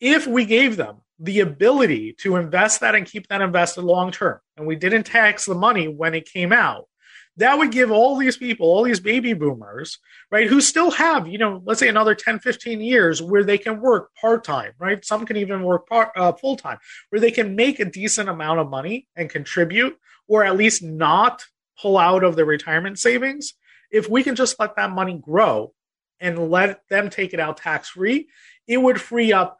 If 0.00 0.26
we 0.26 0.44
gave 0.44 0.76
them 0.76 0.98
the 1.18 1.40
ability 1.40 2.14
to 2.20 2.36
invest 2.36 2.80
that 2.80 2.96
and 2.96 3.06
keep 3.06 3.28
that 3.28 3.40
invested 3.40 3.82
long 3.82 4.10
term, 4.10 4.40
and 4.56 4.66
we 4.66 4.74
didn't 4.74 5.04
tax 5.04 5.46
the 5.46 5.54
money 5.54 5.86
when 5.86 6.14
it 6.14 6.30
came 6.30 6.52
out, 6.52 6.88
that 7.36 7.56
would 7.56 7.70
give 7.70 7.90
all 7.90 8.16
these 8.16 8.36
people, 8.36 8.66
all 8.66 8.84
these 8.84 9.00
baby 9.00 9.32
boomers, 9.32 9.98
right, 10.30 10.48
who 10.48 10.60
still 10.60 10.90
have, 10.90 11.26
you 11.26 11.38
know, 11.38 11.62
let's 11.64 11.80
say 11.80 11.88
another 11.88 12.14
10, 12.14 12.40
15 12.40 12.80
years 12.80 13.22
where 13.22 13.42
they 13.42 13.56
can 13.56 13.80
work 13.80 14.14
part 14.14 14.44
time, 14.44 14.72
right? 14.78 15.04
Some 15.04 15.24
can 15.24 15.36
even 15.36 15.62
work 15.62 15.88
part, 15.88 16.10
uh, 16.14 16.32
full 16.32 16.56
time, 16.56 16.78
where 17.08 17.20
they 17.20 17.30
can 17.30 17.56
make 17.56 17.80
a 17.80 17.86
decent 17.86 18.28
amount 18.28 18.60
of 18.60 18.68
money 18.68 19.06
and 19.16 19.30
contribute, 19.30 19.98
or 20.28 20.44
at 20.44 20.56
least 20.56 20.82
not 20.82 21.44
pull 21.80 21.96
out 21.96 22.22
of 22.22 22.36
their 22.36 22.44
retirement 22.44 22.98
savings. 22.98 23.54
If 23.90 24.10
we 24.10 24.22
can 24.22 24.36
just 24.36 24.60
let 24.60 24.76
that 24.76 24.90
money 24.90 25.18
grow 25.18 25.72
and 26.20 26.50
let 26.50 26.86
them 26.88 27.08
take 27.08 27.32
it 27.32 27.40
out 27.40 27.56
tax 27.56 27.90
free, 27.90 28.28
it 28.68 28.76
would 28.76 29.00
free 29.00 29.32
up. 29.32 29.58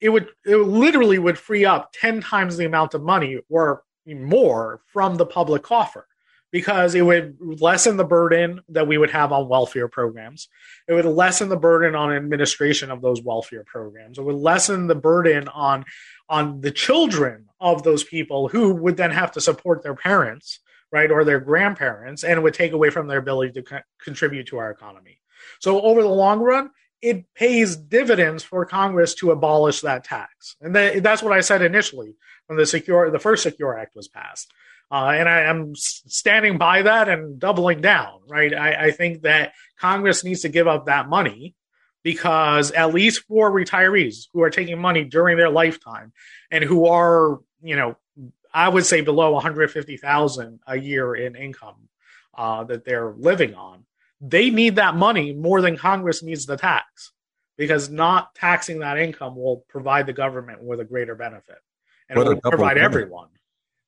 It 0.00 0.10
would 0.10 0.28
it 0.44 0.56
literally 0.56 1.18
would 1.18 1.38
free 1.38 1.64
up 1.64 1.90
ten 1.98 2.20
times 2.20 2.56
the 2.56 2.66
amount 2.66 2.92
of 2.92 3.02
money 3.02 3.38
or 3.48 3.82
more 4.06 4.82
from 4.92 5.16
the 5.16 5.24
public 5.24 5.62
coffer 5.62 6.06
because 6.56 6.94
it 6.94 7.02
would 7.02 7.36
lessen 7.38 7.98
the 7.98 8.04
burden 8.18 8.62
that 8.70 8.88
we 8.88 8.96
would 8.96 9.10
have 9.10 9.30
on 9.30 9.46
welfare 9.46 9.88
programs. 9.88 10.48
It 10.88 10.94
would 10.94 11.04
lessen 11.04 11.50
the 11.50 11.58
burden 11.58 11.94
on 11.94 12.14
administration 12.14 12.90
of 12.90 13.02
those 13.02 13.20
welfare 13.20 13.62
programs. 13.62 14.16
It 14.16 14.24
would 14.24 14.36
lessen 14.36 14.86
the 14.86 14.94
burden 14.94 15.48
on 15.48 15.84
on 16.30 16.62
the 16.62 16.70
children 16.70 17.44
of 17.60 17.82
those 17.82 18.04
people 18.04 18.48
who 18.48 18.72
would 18.72 18.96
then 18.96 19.10
have 19.10 19.32
to 19.32 19.40
support 19.42 19.82
their 19.82 19.94
parents, 19.94 20.60
right, 20.90 21.10
or 21.10 21.24
their 21.24 21.40
grandparents, 21.40 22.24
and 22.24 22.42
would 22.42 22.54
take 22.54 22.72
away 22.72 22.88
from 22.88 23.06
their 23.06 23.18
ability 23.18 23.52
to 23.52 23.62
co- 23.62 23.86
contribute 24.02 24.46
to 24.46 24.56
our 24.56 24.70
economy. 24.70 25.20
So 25.60 25.82
over 25.82 26.00
the 26.00 26.08
long 26.08 26.40
run, 26.40 26.70
it 27.02 27.34
pays 27.34 27.76
dividends 27.76 28.42
for 28.42 28.64
Congress 28.64 29.14
to 29.16 29.30
abolish 29.30 29.82
that 29.82 30.04
tax, 30.04 30.56
and 30.62 30.74
that, 30.74 31.02
that's 31.02 31.22
what 31.22 31.34
I 31.34 31.42
said 31.42 31.60
initially 31.60 32.14
when 32.46 32.56
the 32.56 32.64
secure 32.64 33.10
the 33.10 33.18
first 33.18 33.42
Secure 33.42 33.78
Act 33.78 33.94
was 33.94 34.08
passed. 34.08 34.50
Uh, 34.90 35.12
and 35.16 35.28
I 35.28 35.42
am 35.42 35.74
standing 35.74 36.58
by 36.58 36.82
that 36.82 37.08
and 37.08 37.40
doubling 37.40 37.80
down, 37.80 38.20
right? 38.28 38.54
I, 38.54 38.86
I, 38.86 38.90
think 38.92 39.22
that 39.22 39.52
Congress 39.80 40.22
needs 40.22 40.42
to 40.42 40.48
give 40.48 40.68
up 40.68 40.86
that 40.86 41.08
money 41.08 41.56
because 42.04 42.70
at 42.70 42.94
least 42.94 43.24
for 43.26 43.50
retirees 43.50 44.28
who 44.32 44.42
are 44.42 44.50
taking 44.50 44.80
money 44.80 45.02
during 45.02 45.36
their 45.36 45.50
lifetime 45.50 46.12
and 46.52 46.62
who 46.62 46.86
are, 46.86 47.40
you 47.60 47.74
know, 47.74 47.96
I 48.54 48.68
would 48.68 48.86
say 48.86 49.00
below 49.00 49.32
150,000 49.32 50.60
a 50.68 50.78
year 50.78 51.16
in 51.16 51.34
income 51.34 51.88
uh, 52.38 52.62
that 52.64 52.84
they're 52.84 53.12
living 53.18 53.54
on, 53.54 53.84
they 54.20 54.50
need 54.50 54.76
that 54.76 54.94
money 54.94 55.32
more 55.32 55.60
than 55.60 55.76
Congress 55.76 56.22
needs 56.22 56.46
the 56.46 56.56
tax 56.56 57.10
because 57.58 57.90
not 57.90 58.34
taxing 58.34 58.78
that 58.80 58.98
income 58.98 59.34
will 59.34 59.64
provide 59.68 60.06
the 60.06 60.12
government 60.12 60.62
with 60.62 60.78
a 60.78 60.84
greater 60.84 61.16
benefit 61.16 61.58
and 62.08 62.18
what 62.18 62.28
it 62.28 62.34
will 62.42 62.50
provide 62.50 62.78
everyone. 62.78 63.28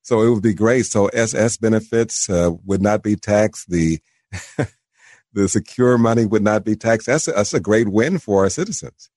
So 0.08 0.22
it 0.22 0.30
would 0.30 0.42
be 0.42 0.54
great. 0.54 0.86
So 0.86 1.08
SS 1.08 1.58
benefits 1.58 2.30
uh, 2.30 2.52
would 2.64 2.80
not 2.80 3.02
be 3.02 3.14
taxed. 3.14 3.68
The 3.68 3.98
the 5.34 5.50
secure 5.50 5.98
money 5.98 6.24
would 6.24 6.42
not 6.42 6.64
be 6.64 6.76
taxed. 6.76 7.08
That's 7.08 7.28
a, 7.28 7.32
that's 7.32 7.52
a 7.52 7.60
great 7.60 7.90
win 7.90 8.18
for 8.18 8.44
our 8.44 8.48
citizens. 8.48 9.10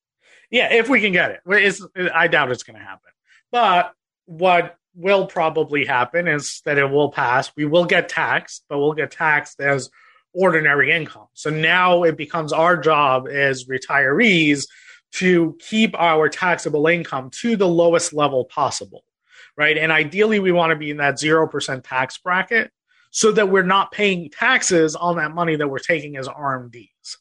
Yeah, 0.50 0.70
if 0.70 0.90
we 0.90 1.00
can 1.00 1.12
get 1.12 1.30
it. 1.30 1.40
It's, 1.46 1.80
I 2.12 2.28
doubt 2.28 2.50
it's 2.50 2.62
going 2.62 2.78
to 2.78 2.84
happen. 2.84 3.10
But 3.50 3.94
what 4.26 4.76
will 4.94 5.26
probably 5.26 5.86
happen 5.86 6.28
is 6.28 6.60
that 6.66 6.76
it 6.76 6.90
will 6.90 7.10
pass. 7.10 7.50
We 7.56 7.64
will 7.64 7.86
get 7.86 8.10
taxed, 8.10 8.66
but 8.68 8.78
we'll 8.78 8.92
get 8.92 9.12
taxed 9.12 9.62
as 9.62 9.88
ordinary 10.34 10.92
income. 10.92 11.28
So 11.32 11.48
now 11.48 12.02
it 12.02 12.18
becomes 12.18 12.52
our 12.52 12.76
job 12.76 13.28
as 13.28 13.64
retirees 13.64 14.66
to 15.12 15.56
keep 15.58 15.98
our 15.98 16.28
taxable 16.28 16.86
income 16.86 17.30
to 17.40 17.56
the 17.56 17.66
lowest 17.66 18.12
level 18.12 18.44
possible 18.44 19.04
right? 19.56 19.76
And 19.76 19.92
ideally, 19.92 20.38
we 20.38 20.52
want 20.52 20.70
to 20.70 20.76
be 20.76 20.90
in 20.90 20.98
that 20.98 21.14
0% 21.14 21.84
tax 21.84 22.18
bracket 22.18 22.70
so 23.10 23.32
that 23.32 23.48
we're 23.48 23.62
not 23.62 23.92
paying 23.92 24.30
taxes 24.30 24.96
on 24.96 25.16
that 25.16 25.34
money 25.34 25.56
that 25.56 25.68
we're 25.68 25.78
taking 25.78 26.16
as 26.16 26.28
RMDs. 26.28 27.16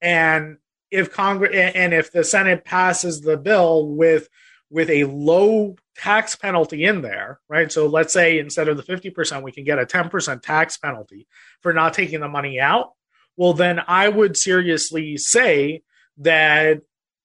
And 0.00 0.58
if 0.90 1.12
Congress 1.12 1.72
and 1.74 1.94
if 1.94 2.12
the 2.12 2.22
Senate 2.22 2.64
passes 2.64 3.22
the 3.22 3.36
bill 3.36 3.88
with 3.88 4.28
with 4.72 4.88
a 4.88 5.04
low 5.04 5.76
tax 5.96 6.34
penalty 6.34 6.84
in 6.84 7.02
there, 7.02 7.40
right? 7.48 7.70
So 7.70 7.86
let's 7.86 8.12
say 8.12 8.38
instead 8.38 8.68
of 8.68 8.78
the 8.78 8.82
50%, 8.82 9.42
we 9.42 9.52
can 9.52 9.64
get 9.64 9.78
a 9.78 9.84
10% 9.84 10.42
tax 10.42 10.78
penalty 10.78 11.28
for 11.60 11.74
not 11.74 11.92
taking 11.92 12.20
the 12.20 12.28
money 12.28 12.58
out. 12.58 12.92
Well, 13.36 13.52
then 13.52 13.80
I 13.86 14.08
would 14.08 14.36
seriously 14.36 15.18
say 15.18 15.82
that 16.18 16.80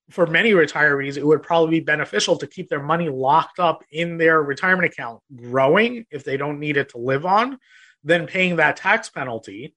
for 0.09 0.25
many 0.25 0.51
retirees, 0.51 1.17
it 1.17 1.25
would 1.25 1.43
probably 1.43 1.79
be 1.79 1.85
beneficial 1.85 2.37
to 2.37 2.47
keep 2.47 2.69
their 2.69 2.81
money 2.81 3.09
locked 3.09 3.59
up 3.59 3.83
in 3.91 4.17
their 4.17 4.41
retirement 4.41 4.91
account, 4.91 5.21
growing 5.35 6.05
if 6.11 6.23
they 6.23 6.37
don't 6.37 6.59
need 6.59 6.77
it 6.77 6.89
to 6.89 6.97
live 6.97 7.25
on, 7.25 7.59
than 8.03 8.25
paying 8.25 8.55
that 8.55 8.77
tax 8.77 9.09
penalty 9.09 9.75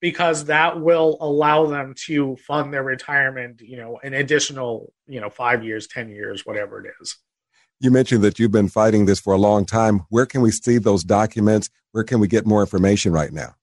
because 0.00 0.46
that 0.46 0.80
will 0.80 1.18
allow 1.20 1.66
them 1.66 1.94
to 2.06 2.36
fund 2.36 2.72
their 2.72 2.82
retirement, 2.82 3.60
you 3.60 3.76
know, 3.76 3.98
an 4.02 4.14
additional, 4.14 4.92
you 5.06 5.20
know, 5.20 5.28
five 5.28 5.62
years, 5.62 5.86
10 5.86 6.08
years, 6.08 6.46
whatever 6.46 6.84
it 6.84 6.92
is. 7.00 7.16
You 7.80 7.90
mentioned 7.90 8.22
that 8.24 8.38
you've 8.38 8.50
been 8.50 8.68
fighting 8.68 9.06
this 9.06 9.20
for 9.20 9.34
a 9.34 9.38
long 9.38 9.64
time. 9.64 10.00
Where 10.08 10.26
can 10.26 10.42
we 10.42 10.50
see 10.50 10.78
those 10.78 11.04
documents? 11.04 11.70
Where 11.92 12.04
can 12.04 12.20
we 12.20 12.28
get 12.28 12.46
more 12.46 12.60
information 12.60 13.12
right 13.12 13.32
now? 13.32 13.54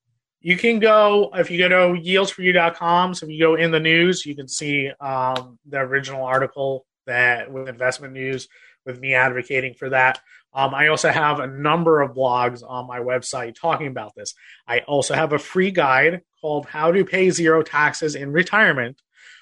You 0.48 0.56
can 0.56 0.80
go 0.80 1.30
if 1.34 1.52
you 1.52 1.58
go 1.58 1.68
to 1.68 2.02
yieldsforyou.com. 2.02 3.16
So 3.16 3.26
if 3.26 3.34
you 3.34 3.38
go 3.38 3.56
in 3.56 3.70
the 3.70 3.82
news, 3.82 4.26
you 4.26 4.34
can 4.34 4.48
see 4.48 4.90
um, 5.02 5.60
the 5.68 5.80
original 5.80 6.24
article 6.24 6.86
that 7.06 7.52
with 7.52 7.68
investment 7.68 8.14
news 8.14 8.48
with 8.86 8.98
me 8.98 9.14
advocating 9.14 9.74
for 9.74 9.90
that. 9.90 10.22
Um, 10.54 10.74
I 10.74 10.88
also 10.88 11.10
have 11.10 11.42
a 11.42 11.48
number 11.48 12.00
of 12.00 12.16
blogs 12.16 12.64
on 12.66 12.88
my 12.88 13.00
website 13.00 13.56
talking 13.60 13.88
about 13.88 14.16
this. 14.16 14.36
I 14.66 14.80
also 14.88 15.16
have 15.16 15.34
a 15.34 15.38
free 15.38 15.70
guide 15.70 16.22
called 16.40 16.66
How 16.66 16.94
to 16.94 17.04
Pay 17.04 17.30
Zero 17.32 17.62
Taxes 17.62 18.16
in 18.16 18.32
Retirement, 18.32 19.02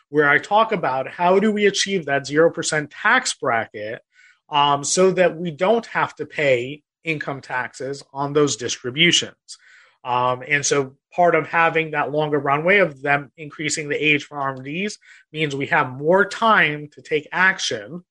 where 0.10 0.28
I 0.28 0.40
talk 0.40 0.72
about 0.72 1.08
how 1.08 1.38
do 1.38 1.52
we 1.52 1.68
achieve 1.68 2.08
that 2.08 2.24
0% 2.24 2.88
tax 2.90 3.36
bracket 3.36 4.02
um, 4.50 4.84
so 4.84 5.12
that 5.12 5.38
we 5.38 5.52
don't 5.52 5.86
have 5.86 6.16
to 6.16 6.26
pay 6.26 6.82
income 7.04 7.42
taxes 7.42 8.04
on 8.12 8.34
those 8.34 8.56
distributions. 8.56 9.60
Um, 10.06 10.44
and 10.48 10.64
so 10.64 10.96
part 11.14 11.34
of 11.34 11.48
having 11.48 11.92
that 11.92 12.12
longer 12.12 12.38
runway 12.38 12.78
of 12.78 13.02
them 13.02 13.32
increasing 13.38 13.90
the 13.90 13.96
age 13.96 14.26
for 14.26 14.38
RMDs 14.38 15.00
means 15.34 15.56
we 15.56 15.66
have 15.68 15.92
more 15.92 16.26
time 16.26 16.90
to 16.90 17.02
take 17.02 17.28
action 17.32 18.04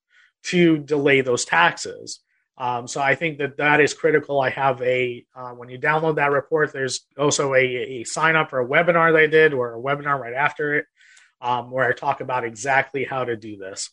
to 0.45 0.79
delay 0.79 1.21
those 1.21 1.45
taxes. 1.45 2.21
Um, 2.59 2.89
so 2.89 3.01
I 3.01 3.15
think 3.15 3.39
that 3.39 3.57
that 3.59 3.81
is 3.81 3.95
critical. 3.95 4.41
I 4.41 4.51
have 4.51 4.83
a 4.83 5.25
uh, 5.35 5.51
when 5.51 5.69
you 5.69 5.79
download 5.79 6.17
that 6.17 6.33
report, 6.33 6.73
there's 6.73 7.07
also 7.17 7.55
a, 7.55 7.65
a, 7.65 8.05
sign 8.05 8.37
up 8.37 8.51
for 8.51 8.61
a 8.61 8.67
webinar 8.67 9.13
that 9.13 9.23
I 9.23 9.27
did 9.27 9.53
or 9.53 9.75
a 9.75 9.81
webinar 9.81 10.19
right 10.19 10.35
after 10.35 10.75
it, 10.75 10.87
um, 11.41 11.71
where 11.71 11.89
I 11.89 11.93
talk 11.93 12.21
about 12.21 12.45
exactly 12.45 13.05
how 13.05 13.25
to 13.25 13.37
do 13.37 13.57
this. 13.57 13.91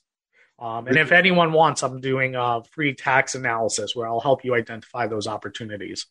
Um, 0.60 0.88
and 0.88 0.98
if 0.98 1.12
anyone 1.12 1.53
wants, 1.53 1.81
I'm 1.81 2.01
doing 2.01 2.36
a 2.36 2.63
free 2.72 2.93
tax 2.93 3.34
analysis 3.34 3.96
where 3.96 4.08
I'll 4.08 4.20
help 4.20 4.46
you 4.46 4.53
identify 4.53 5.08
those 5.08 5.25
opportunities. 5.25 6.05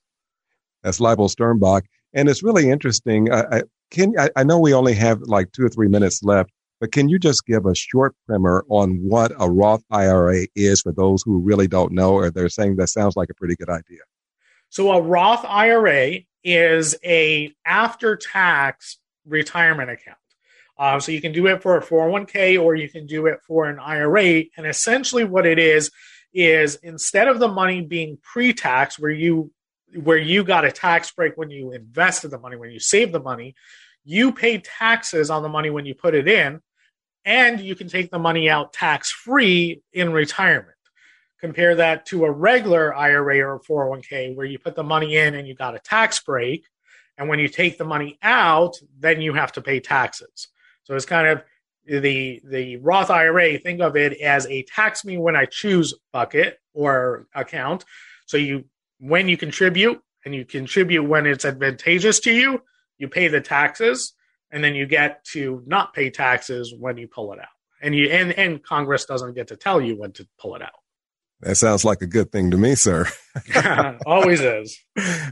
That's 0.82 1.00
Leibel 1.00 1.34
Sternbach. 1.34 1.82
And 2.12 2.28
it's 2.28 2.42
really 2.42 2.70
interesting. 2.70 3.32
I, 3.32 3.62
can, 3.90 4.18
I, 4.18 4.30
I 4.36 4.44
know 4.44 4.58
we 4.58 4.74
only 4.74 4.94
have 4.94 5.20
like 5.22 5.52
two 5.52 5.64
or 5.64 5.68
three 5.68 5.88
minutes 5.88 6.22
left, 6.22 6.50
but 6.80 6.92
can 6.92 7.08
you 7.08 7.18
just 7.18 7.46
give 7.46 7.66
a 7.66 7.74
short 7.74 8.14
primer 8.26 8.64
on 8.68 8.96
what 9.02 9.32
a 9.38 9.50
Roth 9.50 9.84
IRA 9.90 10.46
is 10.56 10.80
for 10.80 10.92
those 10.92 11.22
who 11.22 11.38
really 11.38 11.68
don't 11.68 11.92
know 11.92 12.14
or 12.14 12.30
they're 12.30 12.48
saying 12.48 12.76
that 12.76 12.88
sounds 12.88 13.16
like 13.16 13.30
a 13.30 13.34
pretty 13.34 13.54
good 13.54 13.68
idea? 13.68 14.00
So 14.70 14.92
a 14.92 15.00
Roth 15.00 15.44
IRA 15.44 16.20
is 16.42 16.96
a 17.04 17.54
after-tax 17.66 18.98
retirement 19.26 19.90
account. 19.90 20.16
Uh, 20.78 20.98
so 20.98 21.12
you 21.12 21.20
can 21.20 21.32
do 21.32 21.46
it 21.46 21.62
for 21.62 21.76
a 21.76 21.84
401k 21.84 22.60
or 22.60 22.74
you 22.74 22.88
can 22.88 23.06
do 23.06 23.26
it 23.26 23.40
for 23.46 23.68
an 23.68 23.78
IRA. 23.78 24.44
And 24.56 24.66
essentially, 24.66 25.24
what 25.24 25.44
it 25.44 25.58
is 25.58 25.90
is 26.32 26.76
instead 26.76 27.28
of 27.28 27.38
the 27.38 27.48
money 27.48 27.82
being 27.82 28.16
pre-tax, 28.22 28.98
where 28.98 29.10
you 29.10 29.52
where 29.94 30.18
you 30.18 30.44
got 30.44 30.64
a 30.64 30.72
tax 30.72 31.10
break 31.10 31.36
when 31.36 31.50
you 31.50 31.72
invested 31.72 32.30
the 32.30 32.38
money, 32.38 32.56
when 32.56 32.70
you 32.70 32.80
saved 32.80 33.12
the 33.12 33.20
money, 33.20 33.54
you 34.04 34.32
pay 34.32 34.58
taxes 34.58 35.30
on 35.30 35.42
the 35.42 35.48
money 35.48 35.70
when 35.70 35.86
you 35.86 35.94
put 35.94 36.14
it 36.14 36.28
in, 36.28 36.60
and 37.24 37.60
you 37.60 37.74
can 37.74 37.88
take 37.88 38.10
the 38.10 38.18
money 38.18 38.48
out 38.48 38.72
tax 38.72 39.10
free 39.10 39.82
in 39.92 40.12
retirement. 40.12 40.76
Compare 41.40 41.76
that 41.76 42.06
to 42.06 42.24
a 42.24 42.30
regular 42.30 42.94
IRA 42.94 43.40
or 43.40 43.60
401k 43.60 44.34
where 44.34 44.46
you 44.46 44.58
put 44.58 44.74
the 44.74 44.82
money 44.82 45.16
in 45.16 45.34
and 45.34 45.48
you 45.48 45.54
got 45.54 45.74
a 45.74 45.78
tax 45.78 46.20
break. 46.20 46.64
And 47.16 47.28
when 47.28 47.38
you 47.38 47.48
take 47.48 47.78
the 47.78 47.84
money 47.84 48.18
out, 48.22 48.76
then 48.98 49.20
you 49.20 49.34
have 49.34 49.52
to 49.52 49.62
pay 49.62 49.80
taxes. 49.80 50.48
So 50.84 50.94
it's 50.94 51.06
kind 51.06 51.26
of 51.28 51.42
the 51.86 52.40
the 52.44 52.76
Roth 52.76 53.10
IRA, 53.10 53.58
think 53.58 53.80
of 53.80 53.96
it 53.96 54.20
as 54.20 54.46
a 54.46 54.62
tax 54.62 55.04
me 55.04 55.18
when 55.18 55.36
I 55.36 55.46
choose 55.46 55.94
bucket 56.12 56.58
or 56.74 57.26
account. 57.34 57.84
So 58.26 58.36
you 58.36 58.64
when 59.00 59.28
you 59.28 59.36
contribute 59.36 60.00
and 60.24 60.34
you 60.34 60.44
contribute 60.44 61.02
when 61.02 61.26
it's 61.26 61.44
advantageous 61.44 62.20
to 62.20 62.32
you, 62.32 62.62
you 62.98 63.08
pay 63.08 63.28
the 63.28 63.40
taxes 63.40 64.12
and 64.52 64.62
then 64.62 64.74
you 64.74 64.86
get 64.86 65.24
to 65.24 65.62
not 65.66 65.94
pay 65.94 66.10
taxes 66.10 66.74
when 66.78 66.98
you 66.98 67.08
pull 67.08 67.32
it 67.32 67.38
out. 67.38 67.46
And 67.82 67.94
you 67.94 68.08
and, 68.10 68.32
and 68.32 68.62
Congress 68.62 69.06
doesn't 69.06 69.34
get 69.34 69.48
to 69.48 69.56
tell 69.56 69.80
you 69.80 69.96
when 69.96 70.12
to 70.12 70.28
pull 70.38 70.54
it 70.54 70.62
out. 70.62 70.72
That 71.40 71.56
sounds 71.56 71.86
like 71.86 72.02
a 72.02 72.06
good 72.06 72.30
thing 72.30 72.50
to 72.50 72.58
me, 72.58 72.74
sir. 72.74 73.06
Always 74.06 74.42
is. 74.42 74.78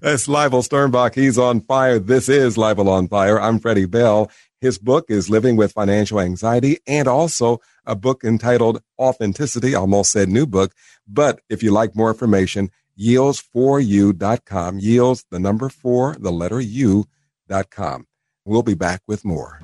That's 0.01 0.27
Leibel 0.27 0.67
Sternbach. 0.67 1.15
He's 1.15 1.37
on 1.37 1.61
fire. 1.61 1.99
This 1.99 2.31
is 2.31 2.57
Leibel 2.57 2.89
on 2.89 3.09
Fire. 3.09 3.39
I'm 3.39 3.59
Freddie 3.59 3.85
Bell. 3.85 4.31
His 4.63 4.79
book 4.79 5.07
is 5.11 5.29
Living 5.29 5.57
with 5.57 5.73
Financial 5.73 6.19
Anxiety 6.19 6.79
and 6.87 7.07
also 7.07 7.61
a 7.85 7.95
book 7.95 8.25
entitled 8.25 8.83
Authenticity. 8.99 9.75
Almost 9.75 10.13
said 10.13 10.31
new 10.31 10.47
book. 10.47 10.73
But 11.07 11.43
if 11.51 11.63
you 11.63 11.73
like 11.73 11.95
more 11.95 12.09
information, 12.11 12.71
yields4u.com. 12.99 14.79
Yields, 14.79 15.25
the 15.31 15.39
number 15.39 15.69
four, 15.69 16.17
the 16.19 16.33
letter 16.33 16.61
u.com. 16.61 18.07
We'll 18.45 18.63
be 18.63 18.75
back 18.75 19.03
with 19.07 19.25
more. 19.25 19.61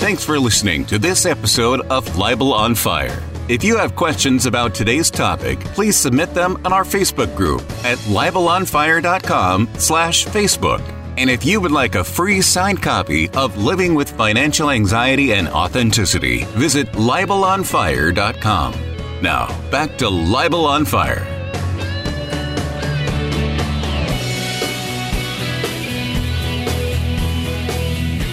Thanks 0.00 0.24
for 0.24 0.38
listening 0.38 0.84
to 0.86 0.98
this 0.98 1.26
episode 1.26 1.80
of 1.82 2.06
Leibel 2.10 2.52
on 2.52 2.74
Fire. 2.74 3.22
If 3.48 3.64
you 3.64 3.76
have 3.78 3.96
questions 3.96 4.46
about 4.46 4.74
today's 4.74 5.10
topic, 5.10 5.58
please 5.60 5.96
submit 5.96 6.34
them 6.34 6.60
on 6.64 6.72
our 6.72 6.84
Facebook 6.84 7.34
group 7.34 7.62
at 7.82 7.98
leibelonfire.com 7.98 9.68
slash 9.78 10.26
Facebook. 10.26 10.82
And 11.16 11.28
if 11.28 11.44
you 11.44 11.60
would 11.60 11.72
like 11.72 11.94
a 11.94 12.04
free 12.04 12.42
signed 12.42 12.82
copy 12.82 13.28
of 13.30 13.56
Living 13.56 13.94
with 13.94 14.10
Financial 14.10 14.70
Anxiety 14.70 15.32
and 15.32 15.48
Authenticity, 15.48 16.44
visit 16.56 16.92
leibelonfire.com. 16.92 18.97
Now, 19.20 19.48
back 19.72 19.98
to 19.98 20.04
Leibel 20.04 20.64
on 20.64 20.84
Fire. 20.84 21.26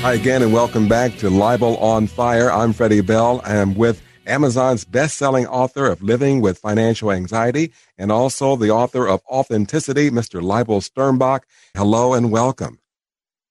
Hi 0.01 0.13
again, 0.13 0.43
and 0.43 0.53
welcome 0.53 0.87
back 0.87 1.17
to 1.17 1.31
Leibel 1.31 1.81
on 1.81 2.05
Fire. 2.05 2.51
I'm 2.51 2.71
Freddie 2.71 3.01
Bell. 3.01 3.41
I 3.43 3.55
am 3.55 3.73
with 3.73 4.03
Amazon's 4.27 4.85
best-selling 4.85 5.47
author 5.47 5.87
of 5.87 6.03
Living 6.03 6.39
with 6.39 6.59
Financial 6.59 7.11
Anxiety 7.11 7.73
and 7.97 8.11
also 8.11 8.55
the 8.55 8.69
author 8.69 9.07
of 9.07 9.23
Authenticity, 9.27 10.11
Mr. 10.11 10.39
Leibel 10.39 10.87
Sternbach. 10.87 11.41
Hello 11.75 12.13
and 12.13 12.29
welcome. 12.29 12.77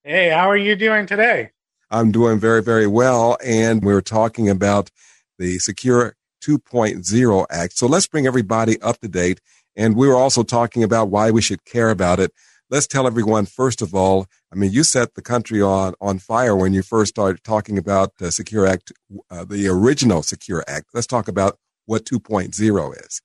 Hey, 0.05 0.29
how 0.29 0.49
are 0.49 0.55
you 0.55 0.77
doing 0.77 1.05
today? 1.05 1.51
I'm 1.91 2.13
doing 2.13 2.39
very, 2.39 2.63
very 2.63 2.87
well. 2.87 3.37
And 3.43 3.83
we 3.83 3.91
are 3.91 4.01
talking 4.01 4.47
about 4.49 4.89
the 5.37 5.59
Secure 5.59 6.15
2.0 6.45 7.45
Act. 7.49 7.77
So 7.77 7.87
let's 7.87 8.07
bring 8.07 8.27
everybody 8.27 8.81
up 8.81 8.99
to 8.99 9.07
date. 9.07 9.41
And 9.75 9.95
we 9.95 10.07
were 10.07 10.15
also 10.15 10.43
talking 10.43 10.83
about 10.83 11.09
why 11.09 11.31
we 11.31 11.41
should 11.41 11.65
care 11.65 11.89
about 11.89 12.19
it. 12.19 12.31
Let's 12.69 12.87
tell 12.87 13.05
everyone, 13.05 13.45
first 13.45 13.81
of 13.81 13.93
all, 13.93 14.27
I 14.51 14.55
mean, 14.55 14.71
you 14.71 14.83
set 14.83 15.13
the 15.13 15.21
country 15.21 15.61
on, 15.61 15.93
on 16.01 16.19
fire 16.19 16.55
when 16.55 16.73
you 16.73 16.81
first 16.81 17.09
started 17.09 17.43
talking 17.43 17.77
about 17.77 18.17
the 18.17 18.31
Secure 18.31 18.65
Act, 18.65 18.91
uh, 19.29 19.45
the 19.45 19.67
original 19.67 20.23
Secure 20.23 20.63
Act. 20.67 20.87
Let's 20.93 21.07
talk 21.07 21.27
about 21.27 21.57
what 21.85 22.05
2.0 22.05 23.05
is. 23.05 23.21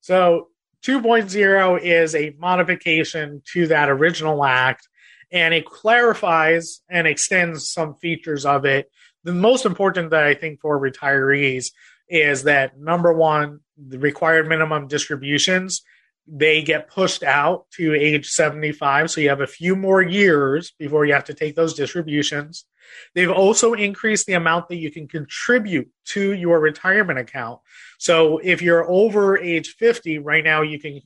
So 0.00 0.48
2.0 0.84 1.80
is 1.80 2.14
a 2.14 2.34
modification 2.38 3.42
to 3.52 3.66
that 3.68 3.88
original 3.88 4.44
act 4.44 4.88
and 5.32 5.52
it 5.52 5.66
clarifies 5.66 6.80
and 6.88 7.06
extends 7.06 7.68
some 7.68 7.94
features 7.94 8.46
of 8.46 8.64
it. 8.64 8.90
The 9.24 9.34
most 9.34 9.66
important 9.66 10.10
that 10.10 10.24
I 10.24 10.34
think 10.34 10.60
for 10.60 10.80
retirees 10.80 11.72
is 12.08 12.44
that 12.44 12.78
number 12.78 13.12
one, 13.12 13.60
the 13.76 13.98
required 13.98 14.48
minimum 14.48 14.88
distributions 14.88 15.82
they 16.28 16.62
get 16.62 16.88
pushed 16.88 17.22
out 17.22 17.70
to 17.72 17.94
age 17.94 18.28
75. 18.28 19.10
So 19.10 19.20
you 19.20 19.28
have 19.28 19.40
a 19.40 19.46
few 19.46 19.76
more 19.76 20.02
years 20.02 20.72
before 20.78 21.06
you 21.06 21.12
have 21.12 21.24
to 21.24 21.34
take 21.34 21.54
those 21.54 21.74
distributions. 21.74 22.64
They've 23.14 23.30
also 23.30 23.74
increased 23.74 24.26
the 24.26 24.34
amount 24.34 24.68
that 24.68 24.76
you 24.76 24.90
can 24.90 25.08
contribute 25.08 25.88
to 26.06 26.32
your 26.32 26.60
retirement 26.60 27.18
account. 27.18 27.60
So 27.98 28.38
if 28.38 28.62
you're 28.62 28.88
over 28.90 29.38
age 29.38 29.74
50, 29.78 30.18
right 30.18 30.44
now 30.44 30.62
you 30.62 30.78
can 30.78 31.00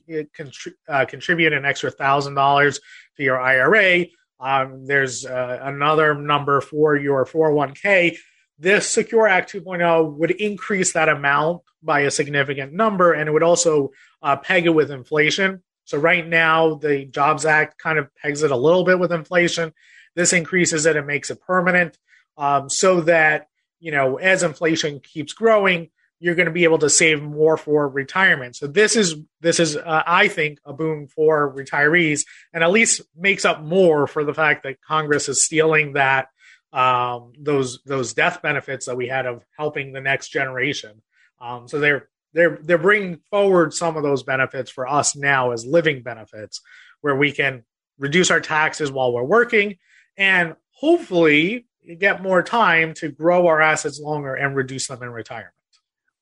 uh, 0.87 1.05
contribute 1.05 1.53
an 1.53 1.65
extra 1.65 1.91
$1,000 1.91 2.79
to 3.17 3.23
your 3.23 3.39
IRA. 3.39 4.07
Um, 4.39 4.85
there's 4.85 5.25
uh, 5.25 5.59
another 5.61 6.15
number 6.15 6.61
for 6.61 6.95
your 6.95 7.25
401k. 7.25 8.17
This 8.61 8.87
Secure 8.87 9.27
Act 9.27 9.51
2.0 9.51 10.13
would 10.17 10.29
increase 10.29 10.93
that 10.93 11.09
amount 11.09 11.63
by 11.81 12.01
a 12.01 12.11
significant 12.11 12.73
number, 12.73 13.11
and 13.11 13.27
it 13.27 13.31
would 13.31 13.41
also 13.41 13.89
uh, 14.21 14.35
peg 14.35 14.67
it 14.67 14.69
with 14.69 14.91
inflation. 14.91 15.63
So 15.85 15.97
right 15.97 16.25
now, 16.27 16.75
the 16.75 17.05
Jobs 17.05 17.43
Act 17.43 17.79
kind 17.79 17.97
of 17.97 18.13
pegs 18.15 18.43
it 18.43 18.51
a 18.51 18.55
little 18.55 18.83
bit 18.83 18.99
with 18.99 19.11
inflation. 19.11 19.73
This 20.15 20.31
increases 20.31 20.85
it 20.85 20.95
and 20.95 21.07
makes 21.07 21.31
it 21.31 21.41
permanent, 21.41 21.97
um, 22.37 22.69
so 22.69 23.01
that 23.01 23.47
you 23.79 23.91
know 23.91 24.17
as 24.17 24.43
inflation 24.43 24.99
keeps 24.99 25.33
growing, 25.33 25.89
you're 26.19 26.35
going 26.35 26.45
to 26.45 26.51
be 26.51 26.65
able 26.65 26.77
to 26.77 26.89
save 26.89 27.19
more 27.19 27.57
for 27.57 27.89
retirement. 27.89 28.55
So 28.55 28.67
this 28.67 28.95
is 28.95 29.15
this 29.39 29.59
is 29.59 29.75
uh, 29.75 30.03
I 30.05 30.27
think 30.27 30.59
a 30.65 30.71
boon 30.71 31.07
for 31.07 31.51
retirees, 31.51 32.25
and 32.53 32.63
at 32.63 32.69
least 32.69 33.01
makes 33.17 33.43
up 33.43 33.63
more 33.63 34.05
for 34.05 34.23
the 34.23 34.35
fact 34.35 34.61
that 34.63 34.81
Congress 34.81 35.27
is 35.29 35.43
stealing 35.43 35.93
that 35.93 36.27
um, 36.73 37.33
those 37.37 37.81
those 37.83 38.13
death 38.13 38.41
benefits 38.41 38.85
that 38.85 38.97
we 38.97 39.07
had 39.07 39.25
of 39.25 39.43
helping 39.57 39.91
the 39.91 40.01
next 40.01 40.29
generation. 40.29 41.01
Um, 41.39 41.67
so 41.67 41.79
they're 41.79 42.09
they're 42.33 42.59
they're 42.61 42.77
bringing 42.77 43.19
forward 43.29 43.73
some 43.73 43.97
of 43.97 44.03
those 44.03 44.23
benefits 44.23 44.71
for 44.71 44.87
us 44.87 45.15
now 45.15 45.51
as 45.51 45.65
living 45.65 46.01
benefits, 46.01 46.61
where 47.01 47.15
we 47.15 47.31
can 47.31 47.63
reduce 47.97 48.31
our 48.31 48.39
taxes 48.39 48.91
while 48.91 49.13
we're 49.13 49.23
working, 49.23 49.77
and 50.17 50.55
hopefully 50.71 51.65
get 51.99 52.21
more 52.21 52.43
time 52.43 52.93
to 52.93 53.09
grow 53.09 53.47
our 53.47 53.61
assets 53.61 53.99
longer 53.99 54.35
and 54.35 54.55
reduce 54.55 54.87
them 54.87 55.01
in 55.03 55.09
retirement. 55.09 55.53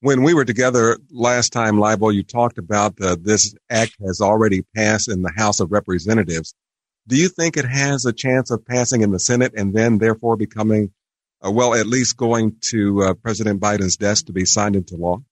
When 0.02 0.24
we 0.24 0.34
were 0.34 0.46
together 0.46 0.98
last 1.12 1.52
time, 1.52 1.76
Leibel, 1.76 2.14
you 2.14 2.24
talked 2.24 2.58
about 2.58 3.00
uh, 3.02 3.18
this 3.20 3.54
act 3.70 3.98
has 4.06 4.22
already 4.22 4.64
passed 4.74 5.10
in 5.10 5.22
the 5.22 5.34
House 5.36 5.60
of 5.60 5.74
Representatives. 5.74 6.56
Do 7.10 7.16
you 7.16 7.28
think 7.28 7.58
it 7.58 7.66
has 7.66 8.06
a 8.06 8.14
chance 8.14 8.52
of 8.52 8.64
passing 8.64 9.02
in 9.02 9.10
the 9.10 9.20
Senate 9.20 9.54
and 9.58 9.74
then 9.74 9.98
therefore 9.98 10.38
becoming, 10.38 10.92
uh, 11.44 11.50
well, 11.50 11.74
at 11.74 11.88
least 11.88 12.18
going 12.18 12.58
to 12.70 13.02
uh, 13.02 13.14
President 13.16 13.60
Biden's 13.60 13.98
desk 13.98 14.28
to 14.28 14.32
be 14.32 14.46
signed 14.46 14.76
into 14.76 14.96
law? 14.96 15.24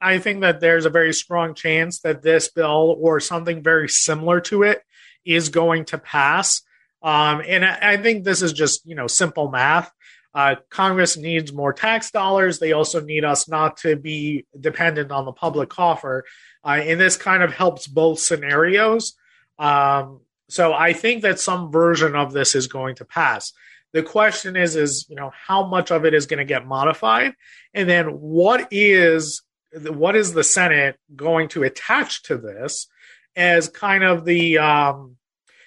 I 0.00 0.18
think 0.18 0.40
that 0.40 0.60
there's 0.60 0.86
a 0.86 0.90
very 0.90 1.12
strong 1.12 1.52
chance 1.54 2.00
that 2.00 2.22
this 2.22 2.48
bill 2.50 2.96
or 2.98 3.20
something 3.20 3.62
very 3.62 3.90
similar 3.90 4.40
to 4.40 4.62
it 4.62 4.80
is 5.22 5.50
going 5.50 5.84
to 5.86 5.98
pass. 5.98 6.62
Um, 7.02 7.42
and 7.46 7.62
I, 7.62 7.98
think 7.98 8.24
this 8.24 8.40
is 8.40 8.54
just, 8.54 8.86
you 8.86 8.94
know, 8.94 9.06
simple 9.06 9.50
math. 9.50 9.92
Uh, 10.34 10.54
Congress 10.70 11.18
needs 11.18 11.52
more 11.52 11.74
tax 11.74 12.10
dollars. 12.10 12.58
They 12.58 12.72
also 12.72 13.02
need 13.02 13.22
us 13.22 13.50
not 13.50 13.76
to 13.78 13.96
be 13.96 14.46
dependent 14.58 15.12
on 15.12 15.26
the 15.26 15.32
public 15.32 15.68
coffer. 15.68 16.24
Uh, 16.64 16.80
and 16.80 16.98
this 16.98 17.18
kind 17.18 17.42
of 17.42 17.52
helps 17.52 17.86
both 17.86 18.18
scenarios. 18.18 19.14
Um, 19.58 20.20
so 20.52 20.74
I 20.74 20.92
think 20.92 21.22
that 21.22 21.40
some 21.40 21.72
version 21.72 22.14
of 22.14 22.32
this 22.32 22.54
is 22.54 22.66
going 22.66 22.96
to 22.96 23.06
pass. 23.06 23.54
The 23.94 24.02
question 24.02 24.54
is, 24.54 24.76
is 24.76 25.06
you 25.08 25.16
know, 25.16 25.32
how 25.34 25.66
much 25.66 25.90
of 25.90 26.04
it 26.04 26.12
is 26.12 26.26
going 26.26 26.38
to 26.38 26.44
get 26.44 26.66
modified, 26.66 27.32
and 27.72 27.88
then 27.88 28.08
what 28.08 28.68
is 28.70 29.42
what 29.72 30.14
is 30.14 30.34
the 30.34 30.44
Senate 30.44 30.96
going 31.16 31.48
to 31.50 31.62
attach 31.62 32.22
to 32.24 32.36
this 32.36 32.86
as 33.34 33.68
kind 33.68 34.04
of 34.04 34.26
the 34.26 34.58
um, 34.58 35.16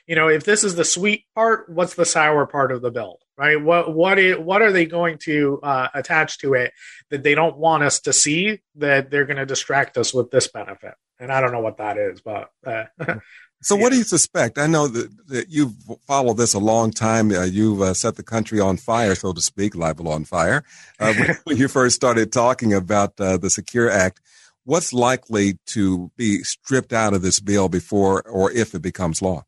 you 0.06 0.16
know, 0.16 0.28
if 0.28 0.44
this 0.44 0.64
is 0.64 0.76
the 0.76 0.86
sweet 0.86 1.26
part, 1.34 1.68
what's 1.68 1.96
the 1.96 2.06
sour 2.06 2.46
part 2.46 2.72
of 2.72 2.84
the 2.84 2.92
bill, 2.92 3.18
right? 3.38 3.60
What 3.60 3.94
what 3.94 4.20
is, 4.20 4.38
what 4.38 4.62
are 4.62 4.72
they 4.72 4.86
going 4.86 5.18
to 5.24 5.60
uh, 5.64 5.88
attach 5.96 6.38
to 6.40 6.54
it 6.54 6.74
that 7.10 7.24
they 7.24 7.34
don't 7.34 7.58
want 7.58 7.84
us 7.84 8.02
to 8.02 8.14
see 8.14 8.62
that 8.76 9.10
they're 9.10 9.26
going 9.26 9.38
to 9.38 9.48
distract 9.48 9.98
us 9.98 10.14
with 10.14 10.30
this 10.30 10.48
benefit? 10.48 10.94
And 11.20 11.32
I 11.32 11.42
don't 11.42 11.54
know 11.54 11.62
what 11.62 11.78
that 11.78 11.98
is, 11.98 12.22
but 12.22 12.52
uh, 12.66 12.86
So, 13.62 13.76
yeah. 13.76 13.82
what 13.82 13.92
do 13.92 13.98
you 13.98 14.04
suspect? 14.04 14.58
I 14.58 14.68
know 14.68 14.88
that, 14.88 15.28
that 15.28 15.50
you've 15.50 15.74
followed 16.06 16.38
this 16.38 16.54
a 16.54 16.60
long 16.60 16.92
time. 16.92 17.32
Uh, 17.32 17.44
you've 17.44 17.82
uh, 17.82 17.94
set 17.94 18.16
the 18.16 18.24
country 18.24 18.60
on 18.60 18.78
fire, 18.78 19.16
so 19.16 19.34
to 19.34 19.42
speak, 19.42 19.74
Leibel 19.74 20.08
on 20.08 20.26
fire. 20.26 20.64
Uh, 21.00 21.14
when 21.46 21.58
you 21.58 21.68
first 21.68 21.96
started 21.96 22.32
talking 22.32 22.74
about 22.74 23.20
uh, 23.20 23.38
the 23.38 23.50
Secure 23.50 23.90
Act, 23.90 24.22
what's 24.66 24.94
likely 24.94 25.58
to 25.68 26.12
be 26.18 26.44
stripped 26.44 26.94
out 26.94 27.14
of 27.14 27.22
this 27.22 27.40
bill 27.40 27.70
before 27.70 28.22
or 28.24 28.52
if 28.52 28.76
it 28.76 28.82
becomes 28.82 29.22
law? 29.22 29.44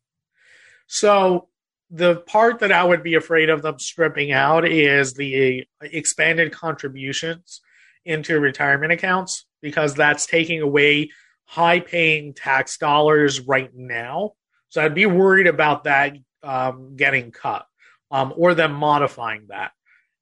So, 0.86 1.48
the 1.90 2.16
part 2.16 2.58
that 2.58 2.72
I 2.72 2.84
would 2.84 3.02
be 3.02 3.14
afraid 3.14 3.48
of 3.48 3.62
them 3.62 3.78
stripping 3.78 4.30
out 4.32 4.66
is 4.68 5.14
the 5.14 5.66
expanded 5.80 6.52
contributions 6.52 7.60
into 8.04 8.40
retirement 8.40 8.92
accounts 8.92 9.46
because 9.62 9.94
that's 9.94 10.26
taking 10.26 10.60
away 10.60 11.10
high 11.48 11.80
paying 11.80 12.34
tax 12.34 12.76
dollars 12.76 13.40
right 13.40 13.70
now. 13.74 14.32
So 14.68 14.82
I'd 14.82 14.94
be 14.94 15.06
worried 15.06 15.46
about 15.46 15.84
that 15.84 16.14
um, 16.42 16.94
getting 16.94 17.30
cut 17.30 17.66
um, 18.10 18.34
or 18.36 18.52
them 18.52 18.74
modifying 18.74 19.46
that. 19.48 19.72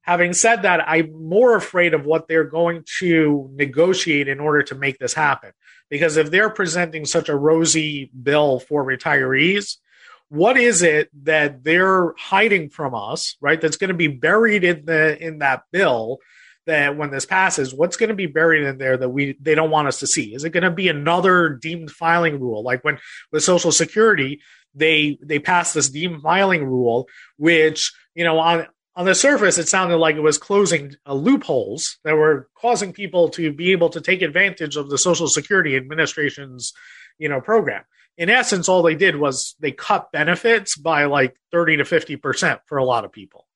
Having 0.02 0.34
said 0.34 0.62
that, 0.62 0.88
I'm 0.88 1.28
more 1.28 1.56
afraid 1.56 1.94
of 1.94 2.06
what 2.06 2.28
they're 2.28 2.44
going 2.44 2.84
to 3.00 3.50
negotiate 3.52 4.28
in 4.28 4.38
order 4.38 4.62
to 4.62 4.76
make 4.76 4.98
this 5.00 5.14
happen. 5.14 5.50
Because 5.90 6.16
if 6.16 6.30
they're 6.30 6.48
presenting 6.48 7.04
such 7.04 7.28
a 7.28 7.36
rosy 7.36 8.08
bill 8.22 8.60
for 8.60 8.84
retirees, 8.84 9.78
what 10.28 10.56
is 10.56 10.82
it 10.82 11.10
that 11.24 11.64
they're 11.64 12.14
hiding 12.16 12.70
from 12.70 12.94
us, 12.94 13.36
right? 13.40 13.60
That's 13.60 13.78
going 13.78 13.88
to 13.88 13.94
be 13.94 14.06
buried 14.08 14.62
in 14.62 14.84
the 14.84 15.20
in 15.20 15.38
that 15.38 15.62
bill 15.72 16.18
that 16.66 16.96
when 16.96 17.11
this 17.11 17.26
passes, 17.26 17.72
what's 17.72 17.96
going 17.96 18.09
to 18.09 18.14
be 18.14 18.26
buried 18.26 18.64
in 18.64 18.79
there 18.79 18.96
that 18.96 19.09
we 19.09 19.37
they 19.40 19.55
don't 19.55 19.70
want 19.70 19.88
us 19.88 20.00
to 20.00 20.07
see? 20.07 20.35
Is 20.35 20.44
it 20.44 20.50
going 20.50 20.64
to 20.64 20.70
be 20.70 20.88
another 20.88 21.50
deemed 21.50 21.90
filing 21.90 22.40
rule, 22.40 22.62
like 22.62 22.85
when 22.85 22.98
with 23.33 23.44
Social 23.44 23.72
Security 23.72 24.40
they 24.74 25.18
they 25.22 25.38
passed 25.38 25.74
this 25.74 25.88
deemed 25.88 26.22
filing 26.22 26.64
rule, 26.64 27.09
which 27.37 27.92
you 28.14 28.24
know 28.24 28.38
on 28.38 28.66
on 28.96 29.05
the 29.05 29.14
surface, 29.14 29.59
it 29.59 29.68
sounded 29.68 29.98
like 29.98 30.16
it 30.16 30.22
was 30.22 30.38
closing 30.38 30.94
uh, 31.07 31.12
loopholes 31.12 31.98
that 32.02 32.16
were 32.16 32.48
causing 32.57 32.94
people 32.94 33.29
to 33.29 33.52
be 33.52 33.72
able 33.72 33.90
to 33.90 34.00
take 34.00 34.22
advantage 34.22 34.76
of 34.76 34.88
the 34.88 34.96
Social 34.96 35.29
Security 35.29 35.76
Administration's, 35.76 36.72
you 37.18 37.29
know, 37.29 37.42
program. 37.42 37.85
In 38.16 38.31
essence, 38.31 38.70
all 38.70 38.83
they 38.83 38.94
did 38.94 39.16
was 39.16 39.55
they 39.61 39.70
cut 39.70 40.11
benefits 40.12 40.76
by 40.76 41.05
like 41.05 41.37
30 41.52 41.76
to 41.76 41.85
50% 41.85 42.61
for 42.64 42.79
a 42.79 42.85
lot 42.85 43.05
of 43.05 43.12
people. 43.12 43.46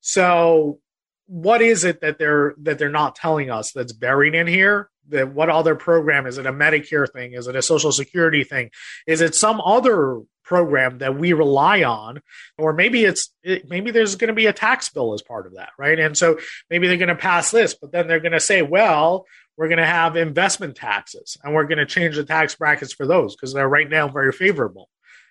So 0.00 0.78
what 1.26 1.62
is 1.62 1.84
it 1.84 2.00
that 2.00 2.18
they're 2.18 2.54
that 2.62 2.78
they're 2.78 2.90
not 2.90 3.16
telling 3.16 3.50
us 3.50 3.72
that's 3.72 3.92
buried 3.92 4.34
in 4.34 4.46
here? 4.46 4.90
That 5.08 5.32
what 5.32 5.50
other 5.50 5.74
program 5.74 6.26
is 6.26 6.38
it 6.38 6.46
a 6.46 6.52
Medicare 6.52 7.10
thing? 7.10 7.34
Is 7.34 7.46
it 7.46 7.56
a 7.56 7.62
Social 7.62 7.92
Security 7.92 8.44
thing? 8.44 8.70
Is 9.06 9.20
it 9.20 9.34
some 9.34 9.60
other 9.60 10.22
program 10.44 10.98
that 10.98 11.18
we 11.18 11.32
rely 11.32 11.82
on 11.82 12.20
or 12.58 12.72
maybe 12.72 13.04
it's 13.04 13.30
it, 13.42 13.68
maybe 13.68 13.90
there's 13.90 14.16
going 14.16 14.28
to 14.28 14.34
be 14.34 14.46
a 14.46 14.52
tax 14.52 14.90
bill 14.90 15.14
as 15.14 15.22
part 15.22 15.46
of 15.46 15.54
that 15.54 15.70
right 15.78 15.98
and 15.98 16.16
so 16.16 16.38
maybe 16.68 16.86
they're 16.86 16.98
going 16.98 17.08
to 17.08 17.14
pass 17.14 17.50
this 17.50 17.74
but 17.74 17.90
then 17.90 18.06
they're 18.06 18.20
going 18.20 18.32
to 18.32 18.38
say 18.38 18.60
well 18.60 19.24
we're 19.56 19.68
going 19.68 19.78
to 19.78 19.86
have 19.86 20.16
investment 20.16 20.76
taxes 20.76 21.38
and 21.42 21.54
we're 21.54 21.64
going 21.64 21.78
to 21.78 21.86
change 21.86 22.16
the 22.16 22.24
tax 22.24 22.54
brackets 22.54 22.92
for 22.92 23.06
those 23.06 23.34
because 23.34 23.54
they're 23.54 23.68
right 23.68 23.88
now 23.88 24.06
very 24.06 24.32
favorable 24.32 24.90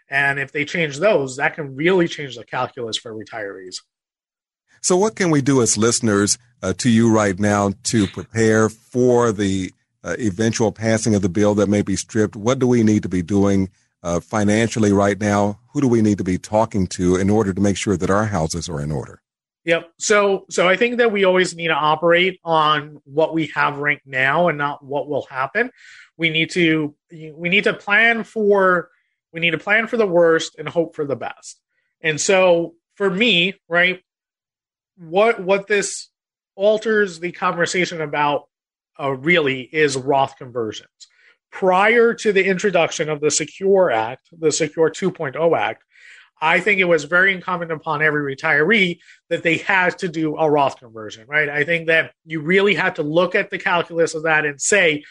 and 0.10 0.39
if 0.39 0.51
they 0.51 0.65
change 0.65 0.97
those 0.97 1.38
that 1.38 1.53
can 1.53 1.75
really 1.75 2.08
change 2.08 2.36
the 2.36 2.43
calculus 2.43 2.97
for 2.97 3.13
retirees 3.13 3.77
so 4.84 4.96
what 4.96 5.15
can 5.15 5.32
we 5.32 5.41
do 5.41 5.62
as 5.63 5.78
listeners 5.78 6.38
uh, 6.62 6.74
to 6.74 6.89
you 6.89 7.12
right 7.12 7.39
now 7.39 7.72
to 7.84 8.06
prepare 8.08 8.69
for 8.69 9.32
the 9.32 9.72
uh, 10.04 10.15
eventual 10.19 10.72
passing 10.72 11.15
of 11.15 11.24
the 11.24 11.30
bill 11.30 11.56
that 11.56 11.67
may 11.67 11.82
be 11.82 11.96
stripped 11.96 12.36
what 12.36 12.60
do 12.60 12.67
we 12.67 12.84
need 12.84 13.02
to 13.02 13.10
be 13.10 13.24
doing 13.24 13.69
uh, 14.04 14.19
financially 14.19 14.91
right 14.91 15.19
now? 15.19 15.60
Who 15.74 15.82
do 15.82 15.88
we 15.88 16.02
need 16.02 16.17
to 16.17 16.24
be 16.24 16.38
talking 16.38 16.88
to 16.88 17.15
in 17.15 17.30
order 17.30 17.54
to 17.54 17.62
make 17.62 17.78
sure 17.78 17.98
that 17.98 18.10
our 18.10 18.26
houses 18.26 18.69
are 18.69 18.80
in 18.80 18.91
order? 18.91 19.22
Yep. 19.65 19.93
So, 19.98 20.46
so 20.50 20.67
I 20.67 20.76
think 20.76 20.98
that 20.98 21.12
we 21.12 21.24
always 21.24 21.56
need 21.56 21.69
to 21.69 21.74
operate 21.74 22.39
on 22.43 23.02
what 23.06 23.34
we 23.34 23.48
have 23.56 23.78
right 23.78 24.02
now 24.06 24.50
and 24.50 24.58
not 24.58 24.84
what 24.84 25.08
will 25.08 25.26
happen. 25.30 25.72
We 26.17 26.30
need 26.30 26.52
to, 26.52 26.93
we 27.10 27.48
need 27.50 27.63
to 27.63 27.74
plan 27.74 28.26
for, 28.26 28.89
we 29.32 29.39
need 29.39 29.52
to 29.52 29.58
plan 29.58 29.88
for 29.88 29.96
the 29.96 30.06
worst 30.06 30.56
and 30.60 30.67
hope 30.67 30.96
for 30.96 31.06
the 31.06 31.15
best. 31.15 31.60
And 32.02 32.19
so, 32.19 32.76
for 32.96 33.10
me, 33.10 33.56
right, 33.69 34.04
what 34.97 35.39
what 35.41 35.67
this 35.67 36.10
alters 36.56 37.19
the 37.19 37.32
conversation 37.32 38.01
about 38.01 38.47
uh, 38.99 39.10
really 39.10 39.62
is 39.62 39.97
Roth 39.97 40.38
conversions 40.38 40.89
prior 41.53 42.15
to 42.15 42.34
the 42.34 42.43
introduction 42.43 43.10
of 43.10 43.21
the 43.21 43.29
Secure 43.29 43.91
Act, 43.91 44.27
the 44.38 44.51
Secure 44.51 44.89
2.0 44.89 45.58
Act, 45.58 45.84
I 46.41 46.60
think 46.60 46.79
it 46.79 46.86
was 46.86 47.03
very 47.03 47.32
incumbent 47.32 47.71
upon 47.71 48.01
every 48.01 48.36
retiree 48.36 48.99
that 49.29 49.43
they 49.43 49.58
had 49.58 49.97
to 49.99 50.10
do 50.10 50.36
a 50.36 50.49
Roth 50.49 50.79
conversion, 50.79 51.27
right? 51.27 51.47
I 51.47 51.63
think 51.63 51.88
that 51.88 52.12
you 52.25 52.41
really 52.41 52.73
had 52.73 52.95
to 52.95 53.03
look 53.03 53.36
at 53.36 53.51
the 53.51 53.60
calculus 53.60 54.15
of 54.15 54.23
that 54.23 54.45
and 54.45 54.60
say, 54.60 55.03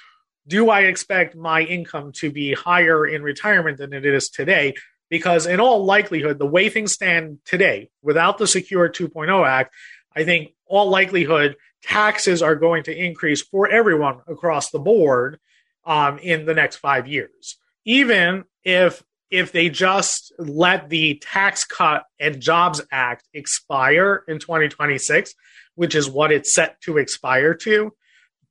do 0.48 0.68
I 0.68 0.82
expect 0.82 1.36
my 1.36 1.62
income 1.62 2.10
to 2.16 2.30
be 2.30 2.52
higher 2.52 3.06
in 3.06 3.22
retirement 3.22 3.78
than 3.78 3.92
it 3.92 4.04
is 4.04 4.28
today? 4.28 4.74
Because 5.12 5.44
in 5.44 5.60
all 5.60 5.84
likelihood, 5.84 6.38
the 6.38 6.46
way 6.46 6.70
things 6.70 6.94
stand 6.94 7.40
today, 7.44 7.90
without 8.00 8.38
the 8.38 8.46
Secure 8.46 8.88
2.0 8.88 9.46
Act, 9.46 9.74
I 10.16 10.24
think 10.24 10.54
all 10.64 10.88
likelihood 10.88 11.56
taxes 11.82 12.40
are 12.40 12.54
going 12.54 12.84
to 12.84 12.96
increase 12.96 13.42
for 13.42 13.68
everyone 13.68 14.20
across 14.26 14.70
the 14.70 14.78
board 14.78 15.38
um, 15.84 16.16
in 16.16 16.46
the 16.46 16.54
next 16.54 16.76
five 16.76 17.06
years. 17.06 17.58
Even 17.84 18.44
if 18.64 19.02
if 19.30 19.52
they 19.52 19.68
just 19.68 20.32
let 20.38 20.88
the 20.88 21.16
Tax 21.16 21.66
Cut 21.66 22.04
and 22.18 22.40
Jobs 22.40 22.80
Act 22.90 23.28
expire 23.34 24.24
in 24.26 24.38
2026, 24.38 25.34
which 25.74 25.94
is 25.94 26.08
what 26.08 26.32
it's 26.32 26.54
set 26.54 26.80
to 26.82 26.96
expire 26.96 27.52
to, 27.56 27.92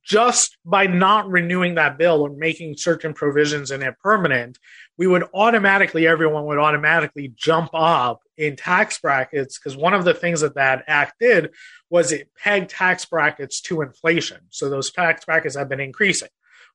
just 0.04 0.56
by 0.64 0.86
not 0.86 1.28
renewing 1.28 1.76
that 1.76 1.98
bill 1.98 2.22
or 2.22 2.30
making 2.30 2.76
certain 2.76 3.14
provisions 3.14 3.70
in 3.70 3.82
it 3.82 3.98
permanent, 4.00 4.58
we 4.98 5.06
would 5.06 5.24
automatically, 5.34 6.06
everyone 6.06 6.44
would 6.46 6.58
automatically 6.58 7.32
jump 7.36 7.70
up 7.72 8.20
in 8.36 8.56
tax 8.56 8.98
brackets 8.98 9.58
because 9.58 9.76
one 9.76 9.94
of 9.94 10.04
the 10.04 10.14
things 10.14 10.40
that 10.40 10.56
that 10.56 10.84
act 10.86 11.14
did 11.20 11.50
was 11.88 12.12
it 12.12 12.30
pegged 12.36 12.70
tax 12.70 13.04
brackets 13.04 13.60
to 13.60 13.80
inflation. 13.80 14.40
So 14.50 14.68
those 14.68 14.90
tax 14.90 15.24
brackets 15.24 15.56
have 15.56 15.68
been 15.68 15.80
increasing 15.80 16.28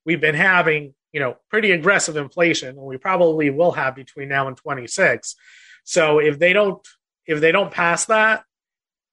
we've 0.08 0.22
been 0.22 0.34
having, 0.34 0.96
you 1.12 1.20
know, 1.20 1.36
pretty 1.50 1.72
aggressive 1.72 2.16
inflation, 2.16 2.70
and 2.70 2.82
we 2.82 2.98
probably 2.98 3.52
will 3.52 3.74
have 3.74 3.94
between 3.94 4.30
now 4.30 4.48
and 4.48 4.58
26. 4.58 5.36
So 5.84 6.20
if 6.20 6.40
they 6.40 6.54
don't 6.54 6.80
if 7.28 7.42
they 7.42 7.52
don't 7.52 7.72
pass 7.72 8.06
that, 8.06 8.46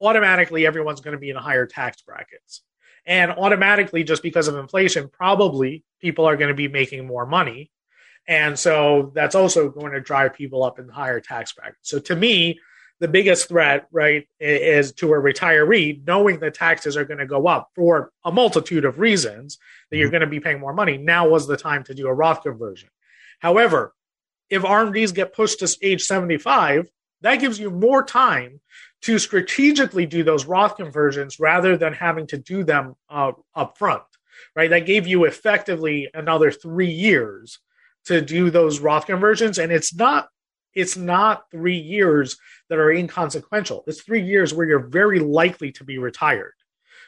automatically 0.01 0.65
everyone's 0.65 1.01
going 1.01 1.13
to 1.13 1.19
be 1.19 1.31
in 1.31 1.37
higher 1.37 1.67
tax 1.67 2.01
brackets. 2.01 2.63
And 3.07 3.33
automatically, 3.33 4.05
just 4.05 4.23
because 4.23 4.49
of 4.49 4.57
inflation, 4.57 5.09
probably 5.09 5.85
people 6.01 6.25
are 6.25 6.37
going 6.37 6.49
to 6.49 6.55
be 6.55 6.69
making 6.69 7.07
more 7.07 7.27
money. 7.27 7.71
And 8.27 8.59
so 8.59 9.13
that's 9.15 9.35
also 9.35 9.69
going 9.69 9.93
to 9.93 10.01
drive 10.01 10.35
people 10.35 10.65
up 10.65 10.79
in 10.79 10.89
higher 10.89 11.21
tax 11.21 11.53
brackets. 11.53 11.91
So 11.91 11.99
to 12.01 12.17
me, 12.17 12.59
the 13.01 13.09
biggest 13.09 13.49
threat, 13.49 13.87
right, 13.91 14.27
is 14.41 14.93
to 14.93 15.13
a 15.13 15.17
retiree 15.17 16.07
knowing 16.07 16.39
that 16.41 16.55
taxes 16.55 16.97
are 16.97 17.05
going 17.05 17.19
to 17.19 17.27
go 17.27 17.47
up 17.47 17.71
for 17.75 18.13
a 18.25 18.33
multitude 18.33 18.85
of 18.85 18.99
reasons 18.99 19.59
that 19.91 19.99
you're 19.99 20.07
mm-hmm. 20.07 20.13
going 20.13 20.21
to 20.23 20.27
be 20.27 20.41
paying 20.41 20.61
more 20.61 20.73
money. 20.73 20.97
Now 20.97 21.29
was 21.29 21.47
the 21.47 21.57
time 21.57 21.85
to 21.85 21.95
do 21.95 22.07
a 22.07 22.15
Roth 22.15 22.43
conversion. 22.43 22.89
However, 23.41 23.95
if 24.49 24.63
RMDs 24.63 25.13
get 25.13 25.35
pushed 25.35 25.59
to 25.59 25.77
age 25.83 26.03
75, 26.05 26.89
that 27.23 27.37
gives 27.37 27.59
you 27.59 27.71
more 27.71 28.05
time 28.05 28.61
to 29.05 29.19
strategically 29.19 30.07
do 30.07 30.25
those 30.25 30.47
Roth 30.47 30.77
conversions 30.77 31.39
rather 31.39 31.77
than 31.77 31.93
having 31.93 32.27
to 32.29 32.39
do 32.39 32.65
them 32.65 32.95
uh, 33.11 33.33
up 33.55 33.77
front, 33.77 34.03
right? 34.57 34.71
That 34.71 34.87
gave 34.87 35.07
you 35.07 35.25
effectively 35.25 36.09
another 36.15 36.51
three 36.51 36.91
years 36.91 37.59
to 38.07 38.23
do 38.23 38.49
those 38.49 38.81
Roth 38.81 39.05
conversions. 39.07 39.59
And 39.59 39.71
it's 39.71 39.95
not 39.95 40.29
it's 40.75 40.97
not 40.97 41.45
three 41.53 41.77
years 41.77 42.37
that 42.69 42.79
are 42.79 42.91
inconsequential. 42.91 43.85
It's 43.87 44.01
three 44.01 44.23
years 44.23 44.53
where 44.53 44.67
you're 44.67 44.89
very 44.89 45.21
likely 45.21 45.71
to 45.73 45.85
be 45.85 45.99
retired, 45.99 46.55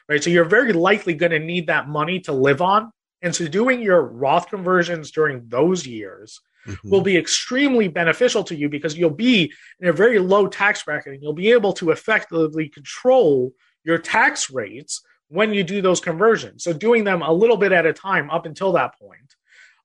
right? 0.08 0.22
So 0.22 0.30
you're 0.30 0.44
very 0.44 0.72
likely 0.72 1.14
going 1.14 1.32
to 1.32 1.40
need 1.40 1.66
that 1.66 1.88
money 1.88 2.20
to 2.20 2.32
live 2.32 2.62
on. 2.62 2.92
And 3.22 3.34
so 3.34 3.48
doing 3.48 3.82
your 3.82 4.02
Roth 4.02 4.48
conversions 4.48 5.10
during 5.10 5.48
those 5.48 5.84
years 5.84 6.40
mm-hmm. 6.66 6.90
will 6.90 7.00
be 7.00 7.16
extremely 7.16 7.88
beneficial 7.88 8.44
to 8.44 8.56
you 8.56 8.68
because 8.68 8.96
you'll 8.96 9.10
be 9.10 9.52
in 9.80 9.88
a 9.88 9.92
very 9.92 10.18
low 10.18 10.46
tax 10.46 10.82
bracket 10.82 11.14
and 11.14 11.22
you'll 11.22 11.32
be 11.32 11.52
able 11.52 11.72
to 11.74 11.90
effectively 11.90 12.68
control 12.68 13.52
your 13.84 13.98
tax 13.98 14.50
rates 14.50 15.02
when 15.28 15.52
you 15.52 15.64
do 15.64 15.80
those 15.80 16.00
conversions. 16.00 16.64
So 16.64 16.72
doing 16.72 17.04
them 17.04 17.22
a 17.22 17.32
little 17.32 17.56
bit 17.56 17.72
at 17.72 17.86
a 17.86 17.92
time 17.92 18.30
up 18.30 18.46
until 18.46 18.72
that 18.72 18.98
point 18.98 19.34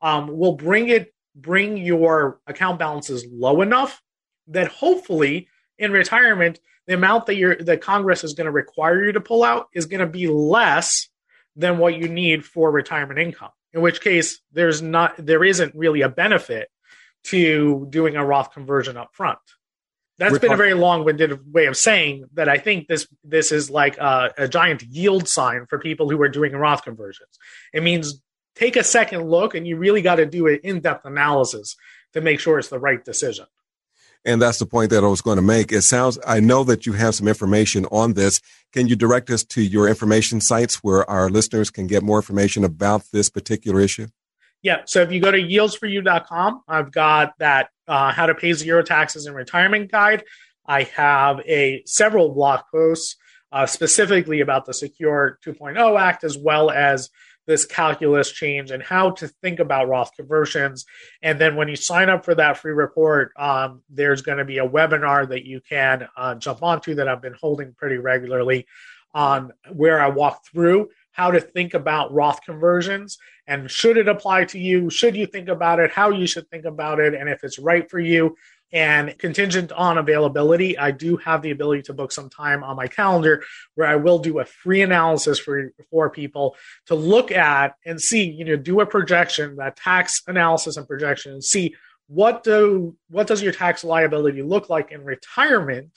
um, 0.01 0.27
will 0.37 0.53
bring 0.53 0.89
it 0.89 1.13
bring 1.33 1.77
your 1.77 2.39
account 2.45 2.77
balances 2.77 3.25
low 3.31 3.61
enough 3.61 4.01
that 4.47 4.67
hopefully 4.67 5.47
in 5.77 5.91
retirement 5.91 6.59
the 6.87 6.93
amount 6.93 7.25
that 7.27 7.35
your 7.35 7.55
that 7.55 7.81
Congress 7.81 8.23
is 8.23 8.33
going 8.33 8.45
to 8.45 8.51
require 8.51 9.05
you 9.05 9.11
to 9.13 9.21
pull 9.21 9.43
out 9.43 9.67
is 9.73 9.85
going 9.85 9.99
to 9.99 10.07
be 10.07 10.27
less 10.27 11.07
than 11.55 11.77
what 11.77 11.95
you 11.95 12.07
need 12.07 12.45
for 12.45 12.71
retirement 12.71 13.19
income. 13.19 13.51
In 13.73 13.81
which 13.81 14.01
case 14.01 14.39
there's 14.51 14.81
not 14.81 15.15
there 15.17 15.43
isn't 15.43 15.75
really 15.75 16.01
a 16.01 16.09
benefit 16.09 16.69
to 17.25 17.87
doing 17.89 18.15
a 18.15 18.25
Roth 18.25 18.51
conversion 18.51 18.97
up 18.97 19.09
front. 19.13 19.39
That's 20.17 20.33
We're 20.33 20.39
been 20.39 20.49
talking- 20.49 20.53
a 20.61 20.69
very 20.69 20.73
long-winded 20.73 21.53
way 21.53 21.65
of 21.65 21.77
saying 21.77 22.25
that 22.33 22.49
I 22.49 22.57
think 22.57 22.87
this 22.87 23.07
this 23.23 23.51
is 23.51 23.69
like 23.69 23.97
a, 23.97 24.31
a 24.37 24.47
giant 24.47 24.83
yield 24.83 25.27
sign 25.27 25.65
for 25.69 25.79
people 25.79 26.09
who 26.09 26.21
are 26.21 26.29
doing 26.29 26.53
Roth 26.53 26.83
conversions. 26.83 27.39
It 27.73 27.83
means 27.83 28.21
take 28.55 28.75
a 28.75 28.83
second 28.83 29.29
look 29.29 29.55
and 29.55 29.65
you 29.65 29.77
really 29.77 30.01
got 30.01 30.15
to 30.15 30.25
do 30.25 30.47
an 30.47 30.59
in-depth 30.63 31.05
analysis 31.05 31.75
to 32.13 32.21
make 32.21 32.39
sure 32.39 32.59
it's 32.59 32.67
the 32.67 32.79
right 32.79 33.03
decision 33.03 33.45
and 34.25 34.41
that's 34.41 34.59
the 34.59 34.65
point 34.65 34.91
that 34.91 35.03
I 35.03 35.07
was 35.07 35.21
going 35.21 35.37
to 35.37 35.41
make. 35.41 35.71
It 35.71 35.81
sounds, 35.81 36.19
I 36.25 36.39
know 36.39 36.63
that 36.65 36.85
you 36.85 36.93
have 36.93 37.15
some 37.15 37.27
information 37.27 37.85
on 37.87 38.13
this. 38.13 38.39
Can 38.71 38.87
you 38.87 38.95
direct 38.95 39.29
us 39.29 39.43
to 39.45 39.61
your 39.61 39.87
information 39.87 40.41
sites 40.41 40.83
where 40.83 41.09
our 41.09 41.29
listeners 41.29 41.69
can 41.69 41.87
get 41.87 42.03
more 42.03 42.17
information 42.19 42.63
about 42.63 43.03
this 43.11 43.29
particular 43.29 43.79
issue? 43.81 44.07
Yeah. 44.61 44.81
So 44.85 45.01
if 45.01 45.11
you 45.11 45.19
go 45.19 45.31
to 45.31 45.39
yieldsforyou.com, 45.39 46.63
I've 46.67 46.91
got 46.91 47.33
that 47.39 47.69
uh, 47.87 48.11
how 48.11 48.27
to 48.27 48.35
pay 48.35 48.53
zero 48.53 48.83
taxes 48.83 49.25
in 49.25 49.33
retirement 49.33 49.91
guide. 49.91 50.23
I 50.65 50.83
have 50.83 51.39
a 51.47 51.81
several 51.85 52.29
blog 52.29 52.61
posts 52.71 53.17
uh, 53.51 53.65
specifically 53.65 54.39
about 54.39 54.65
the 54.65 54.73
Secure 54.73 55.39
2.0 55.45 55.99
Act, 55.99 56.23
as 56.23 56.37
well 56.37 56.69
as 56.69 57.09
this 57.47 57.65
calculus 57.65 58.31
change 58.31 58.71
and 58.71 58.83
how 58.83 59.11
to 59.11 59.27
think 59.27 59.59
about 59.59 59.87
Roth 59.87 60.15
conversions. 60.15 60.85
And 61.21 61.39
then 61.39 61.55
when 61.55 61.67
you 61.67 61.75
sign 61.75 62.09
up 62.09 62.23
for 62.23 62.35
that 62.35 62.57
free 62.57 62.73
report, 62.73 63.31
um, 63.37 63.81
there's 63.89 64.21
going 64.21 64.37
to 64.37 64.45
be 64.45 64.59
a 64.59 64.67
webinar 64.67 65.27
that 65.29 65.45
you 65.45 65.61
can 65.61 66.07
uh, 66.15 66.35
jump 66.35 66.63
onto 66.63 66.95
that 66.95 67.07
I've 67.07 67.21
been 67.21 67.37
holding 67.39 67.73
pretty 67.73 67.97
regularly. 67.97 68.67
on 69.13 69.51
where 69.71 69.99
I 69.99 70.09
walk 70.09 70.45
through 70.45 70.89
how 71.11 71.31
to 71.31 71.41
think 71.41 71.73
about 71.73 72.13
Roth 72.13 72.41
conversions 72.43 73.17
and 73.47 73.69
should 73.69 73.97
it 73.97 74.07
apply 74.07 74.45
to 74.45 74.59
you? 74.59 74.89
Should 74.89 75.15
you 75.15 75.25
think 75.25 75.49
about 75.49 75.79
it? 75.79 75.91
How 75.91 76.09
you 76.09 76.27
should 76.27 76.49
think 76.49 76.65
about 76.65 76.99
it? 76.99 77.13
And 77.13 77.27
if 77.29 77.43
it's 77.43 77.59
right 77.59 77.89
for 77.89 77.99
you. 77.99 78.35
And 78.73 79.17
contingent 79.19 79.73
on 79.73 79.97
availability, 79.97 80.77
I 80.77 80.91
do 80.91 81.17
have 81.17 81.41
the 81.41 81.51
ability 81.51 81.81
to 81.83 81.93
book 81.93 82.13
some 82.13 82.29
time 82.29 82.63
on 82.63 82.77
my 82.77 82.87
calendar 82.87 83.43
where 83.75 83.87
I 83.87 83.97
will 83.97 84.19
do 84.19 84.39
a 84.39 84.45
free 84.45 84.81
analysis 84.81 85.39
for, 85.39 85.73
for 85.89 86.09
people 86.09 86.55
to 86.85 86.95
look 86.95 87.33
at 87.33 87.75
and 87.85 87.99
see, 87.99 88.23
you 88.23 88.45
know, 88.45 88.55
do 88.55 88.79
a 88.79 88.85
projection, 88.85 89.57
that 89.57 89.75
tax 89.75 90.21
analysis 90.25 90.77
and 90.77 90.87
projection, 90.87 91.33
and 91.33 91.43
see 91.43 91.75
what 92.07 92.43
do 92.43 92.95
what 93.09 93.27
does 93.27 93.41
your 93.41 93.53
tax 93.53 93.83
liability 93.83 94.41
look 94.41 94.69
like 94.69 94.91
in 94.91 95.03
retirement 95.03 95.91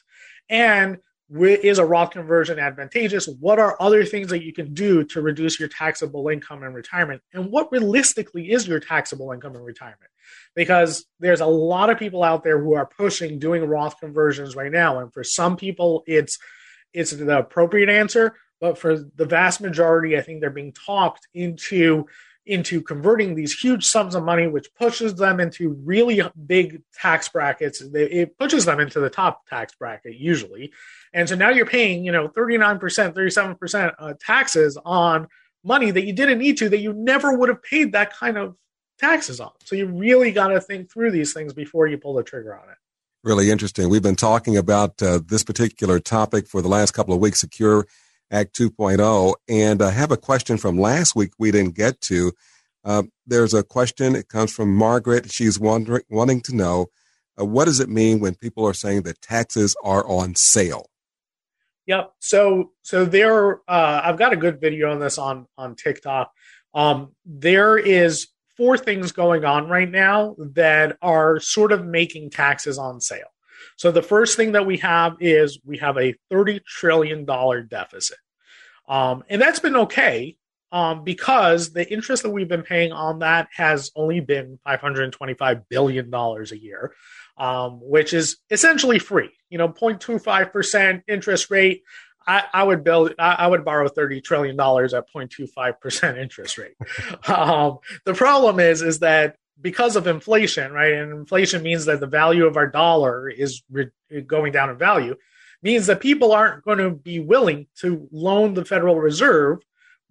and 0.48 0.98
is 1.30 1.78
a 1.78 1.84
Roth 1.84 2.10
conversion 2.10 2.58
advantageous? 2.58 3.26
What 3.26 3.58
are 3.58 3.76
other 3.80 4.04
things 4.04 4.28
that 4.28 4.44
you 4.44 4.52
can 4.52 4.74
do 4.74 5.04
to 5.04 5.20
reduce 5.20 5.58
your 5.58 5.68
taxable 5.68 6.28
income 6.28 6.62
in 6.62 6.72
retirement? 6.72 7.22
And 7.32 7.50
what 7.50 7.72
realistically 7.72 8.52
is 8.52 8.68
your 8.68 8.80
taxable 8.80 9.32
income 9.32 9.56
in 9.56 9.62
retirement? 9.62 10.10
Because 10.54 11.06
there's 11.20 11.40
a 11.40 11.46
lot 11.46 11.90
of 11.90 11.98
people 11.98 12.22
out 12.22 12.44
there 12.44 12.62
who 12.62 12.74
are 12.74 12.86
pushing 12.86 13.38
doing 13.38 13.64
Roth 13.64 13.98
conversions 13.98 14.54
right 14.54 14.72
now. 14.72 15.00
And 15.00 15.12
for 15.12 15.24
some 15.24 15.56
people, 15.56 16.02
it's 16.06 16.38
it's 16.92 17.10
the 17.10 17.38
appropriate 17.38 17.88
answer. 17.88 18.36
But 18.60 18.78
for 18.78 18.98
the 19.16 19.26
vast 19.26 19.60
majority, 19.60 20.16
I 20.16 20.22
think 20.22 20.40
they're 20.40 20.50
being 20.50 20.72
talked 20.72 21.26
into 21.34 22.06
into 22.46 22.82
converting 22.82 23.34
these 23.34 23.58
huge 23.58 23.86
sums 23.86 24.14
of 24.14 24.22
money, 24.22 24.46
which 24.46 24.68
pushes 24.74 25.14
them 25.14 25.40
into 25.40 25.70
really 25.84 26.22
big 26.46 26.82
tax 26.92 27.28
brackets. 27.28 27.80
It 27.80 28.36
pushes 28.38 28.64
them 28.64 28.80
into 28.80 29.00
the 29.00 29.10
top 29.10 29.46
tax 29.46 29.74
bracket 29.74 30.16
usually. 30.16 30.72
And 31.12 31.28
so 31.28 31.34
now 31.34 31.50
you're 31.50 31.66
paying, 31.66 32.04
you 32.04 32.12
know, 32.12 32.28
39%, 32.28 32.78
37% 32.78 33.94
uh, 33.98 34.14
taxes 34.20 34.78
on 34.84 35.28
money 35.62 35.90
that 35.90 36.04
you 36.04 36.12
didn't 36.12 36.38
need 36.38 36.58
to, 36.58 36.68
that 36.68 36.78
you 36.78 36.92
never 36.92 37.36
would 37.36 37.48
have 37.48 37.62
paid 37.62 37.92
that 37.92 38.14
kind 38.14 38.36
of 38.36 38.56
taxes 38.98 39.40
on. 39.40 39.52
So 39.64 39.76
you 39.76 39.86
really 39.86 40.30
got 40.30 40.48
to 40.48 40.60
think 40.60 40.92
through 40.92 41.12
these 41.12 41.32
things 41.32 41.52
before 41.52 41.86
you 41.86 41.98
pull 41.98 42.14
the 42.14 42.22
trigger 42.22 42.54
on 42.54 42.68
it. 42.68 42.76
Really 43.22 43.50
interesting. 43.50 43.88
We've 43.88 44.02
been 44.02 44.16
talking 44.16 44.58
about 44.58 45.02
uh, 45.02 45.20
this 45.26 45.42
particular 45.42 45.98
topic 45.98 46.46
for 46.46 46.60
the 46.60 46.68
last 46.68 46.92
couple 46.92 47.14
of 47.14 47.20
weeks, 47.20 47.40
Secure 47.40 47.86
Act 48.34 48.58
2.0. 48.58 49.34
And 49.48 49.80
I 49.80 49.90
have 49.90 50.10
a 50.10 50.16
question 50.16 50.58
from 50.58 50.78
last 50.78 51.14
week 51.14 51.30
we 51.38 51.50
didn't 51.50 51.76
get 51.76 52.00
to. 52.02 52.32
Uh, 52.84 53.04
there's 53.26 53.54
a 53.54 53.62
question. 53.62 54.16
It 54.16 54.28
comes 54.28 54.52
from 54.52 54.74
Margaret. 54.74 55.30
She's 55.30 55.58
wondering, 55.58 56.02
wanting 56.10 56.40
to 56.42 56.56
know 56.56 56.88
uh, 57.40 57.44
what 57.44 57.64
does 57.66 57.80
it 57.80 57.88
mean 57.88 58.20
when 58.20 58.34
people 58.34 58.66
are 58.66 58.74
saying 58.74 59.02
that 59.02 59.22
taxes 59.22 59.76
are 59.84 60.06
on 60.06 60.34
sale? 60.34 60.90
Yep. 61.86 62.12
So 62.18 62.72
so 62.82 63.04
there, 63.04 63.60
uh, 63.68 64.00
I've 64.04 64.18
got 64.18 64.32
a 64.32 64.36
good 64.36 64.60
video 64.60 64.90
on 64.90 65.00
this 65.00 65.18
on 65.18 65.46
on 65.56 65.76
TikTok. 65.76 66.32
Um, 66.74 67.12
there 67.24 67.76
is 67.76 68.28
four 68.56 68.78
things 68.78 69.12
going 69.12 69.44
on 69.44 69.68
right 69.68 69.90
now 69.90 70.34
that 70.38 70.96
are 71.02 71.40
sort 71.40 71.72
of 71.72 71.84
making 71.84 72.30
taxes 72.30 72.78
on 72.78 73.00
sale. 73.00 73.28
So 73.76 73.90
the 73.90 74.02
first 74.02 74.36
thing 74.36 74.52
that 74.52 74.66
we 74.66 74.78
have 74.78 75.16
is 75.20 75.58
we 75.64 75.78
have 75.78 75.96
a 75.96 76.14
$30 76.32 76.64
trillion 76.64 77.24
deficit. 77.24 78.18
Um, 78.88 79.24
and 79.28 79.40
that's 79.40 79.60
been 79.60 79.76
okay 79.76 80.36
um, 80.72 81.04
because 81.04 81.72
the 81.72 81.90
interest 81.90 82.24
that 82.24 82.30
we've 82.30 82.48
been 82.48 82.62
paying 82.64 82.92
on 82.92 83.20
that 83.20 83.48
has 83.54 83.92
only 83.94 84.18
been 84.18 84.58
$525 84.66 85.62
billion 85.68 86.12
a 86.12 86.56
year, 86.56 86.92
um, 87.38 87.78
which 87.80 88.12
is 88.12 88.38
essentially 88.50 88.98
free. 88.98 89.30
You 89.50 89.58
know, 89.58 89.68
0.25% 89.68 91.02
interest 91.06 91.50
rate. 91.50 91.82
I, 92.26 92.42
I, 92.52 92.64
would 92.64 92.82
build. 92.82 93.14
I, 93.18 93.46
would 93.46 93.66
borrow 93.66 93.86
thirty 93.86 94.22
trillion 94.22 94.56
dollars 94.56 94.94
at 94.94 95.04
0.25 95.14 95.78
percent 95.78 96.16
interest 96.16 96.56
rate. 96.56 96.74
um, 97.28 97.78
the 98.06 98.14
problem 98.14 98.58
is, 98.60 98.80
is 98.80 99.00
that 99.00 99.36
because 99.60 99.94
of 99.94 100.06
inflation, 100.06 100.72
right? 100.72 100.94
And 100.94 101.12
inflation 101.12 101.62
means 101.62 101.84
that 101.84 102.00
the 102.00 102.06
value 102.06 102.46
of 102.46 102.56
our 102.56 102.66
dollar 102.66 103.28
is 103.28 103.62
re- 103.70 103.90
going 104.26 104.52
down 104.52 104.70
in 104.70 104.78
value 104.78 105.16
means 105.64 105.86
that 105.86 105.98
people 105.98 106.30
aren't 106.30 106.62
going 106.64 106.78
to 106.78 106.90
be 106.90 107.18
willing 107.18 107.66
to 107.80 108.06
loan 108.12 108.54
the 108.54 108.64
Federal 108.64 109.00
Reserve 109.00 109.60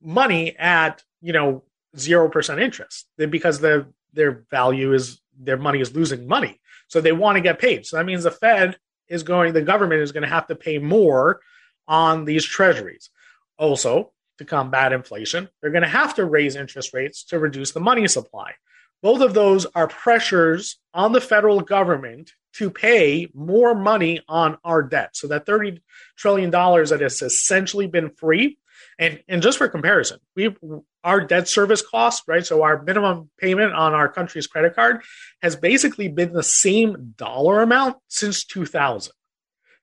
money 0.02 0.58
at 0.58 1.02
you 1.22 1.32
know 1.32 1.64
zero 1.96 2.28
percent 2.28 2.60
interest 2.60 3.08
because 3.18 3.60
the 3.60 3.88
their 4.12 4.44
value 4.52 4.94
is 4.94 5.22
their 5.40 5.58
money 5.58 5.80
is 5.80 5.96
losing 5.96 6.28
money, 6.28 6.60
so 6.88 7.00
they 7.00 7.14
want 7.14 7.38
to 7.38 7.42
get 7.42 7.60
paid. 7.60 7.86
So 7.86 7.96
that 7.96 8.06
means 8.06 8.24
the 8.24 8.32
Fed 8.32 8.78
is 9.08 9.24
going, 9.24 9.54
the 9.54 9.62
government 9.62 10.02
is 10.02 10.12
going 10.12 10.24
to 10.24 10.30
have 10.30 10.48
to 10.48 10.56
pay 10.56 10.80
more 10.80 11.40
on 11.88 12.26
these 12.26 12.46
treasuries. 12.46 13.10
Also, 13.58 14.12
to 14.38 14.46
combat 14.46 14.94
inflation, 14.94 15.50
they're 15.62 15.72
going 15.72 15.84
to 15.84 15.90
have 15.90 16.16
to 16.16 16.26
raise 16.26 16.56
interest 16.56 16.94
rates 16.94 17.24
to 17.26 17.40
reduce 17.40 17.72
the 17.72 17.80
money 17.80 18.08
supply. 18.08 18.54
Both 19.02 19.22
of 19.22 19.34
those 19.34 19.66
are 19.76 19.88
pressures 19.88 20.80
on 20.94 21.12
the 21.12 21.22
federal 21.22 21.62
government 21.62 22.32
to 22.54 22.70
pay 22.70 23.30
more 23.34 23.76
money 23.76 24.22
on 24.28 24.58
our 24.64 24.84
debt. 24.84 25.16
So 25.16 25.28
that 25.28 25.46
$30 25.46 25.82
trillion 26.18 26.52
that 26.52 27.00
has 27.02 27.22
essentially 27.22 27.88
been 27.88 28.12
free. 28.12 28.58
And, 29.00 29.24
and 29.28 29.42
just 29.42 29.58
for 29.58 29.68
comparison, 29.68 30.20
we 30.36 30.56
our 31.04 31.20
debt 31.22 31.48
service 31.48 31.82
cost, 31.82 32.24
right? 32.28 32.46
So 32.46 32.64
our 32.64 32.82
minimum 32.82 33.30
payment 33.38 33.74
on 33.74 33.94
our 33.94 34.08
country's 34.08 34.48
credit 34.48 34.76
card 34.76 35.02
has 35.42 35.56
basically 35.56 36.08
been 36.08 36.32
the 36.32 36.44
same 36.44 37.14
dollar 37.18 37.62
amount 37.62 37.98
since 38.08 38.46
2000. 38.46 39.14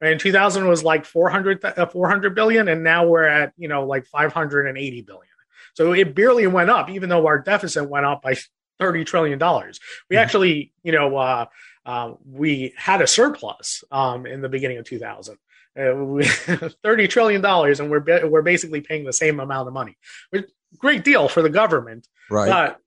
Right? 0.01 0.13
In 0.13 0.19
2000 0.19 0.67
was 0.67 0.83
like 0.83 1.05
400, 1.05 1.63
uh, 1.65 1.87
400 1.87 2.35
billion, 2.35 2.69
and 2.69 2.83
now 2.83 3.07
we're 3.07 3.25
at 3.25 3.53
you 3.59 3.69
know 3.69 3.85
like 3.85 4.07
580 4.07 5.03
billion. 5.03 5.27
So 5.75 5.93
it 5.93 6.15
barely 6.15 6.47
went 6.47 6.71
up, 6.71 6.89
even 6.89 7.09
though 7.09 7.27
our 7.27 7.39
deficit 7.39 7.89
went 7.89 8.07
up 8.07 8.23
by 8.23 8.37
30 8.79 9.05
trillion 9.05 9.39
dollars. 9.39 9.79
We 10.09 10.17
mm-hmm. 10.17 10.23
actually, 10.23 10.73
you 10.83 10.93
know, 10.93 11.17
uh, 11.17 11.47
uh, 11.91 12.15
we 12.25 12.73
had 12.77 13.03
a 13.03 13.07
surplus 13.07 13.83
um, 13.91 14.25
in 14.25 14.43
the 14.43 14.49
beginning 14.49 14.79
of 14.79 14.85
2000. 14.85 15.37
Uh, 15.77 15.95
we, 15.97 16.25
30 16.85 17.09
trillion 17.09 17.41
dollars, 17.41 17.81
and 17.81 17.91
we're 17.91 18.29
we're 18.29 18.43
basically 18.43 18.81
paying 18.81 19.05
the 19.05 19.13
same 19.13 19.41
amount 19.41 19.67
of 19.67 19.75
money. 19.75 19.97
Great 20.79 21.03
deal 21.03 21.29
for 21.29 21.43
the 21.43 21.51
government, 21.51 22.07
right? 22.31 22.49
But 22.49 22.79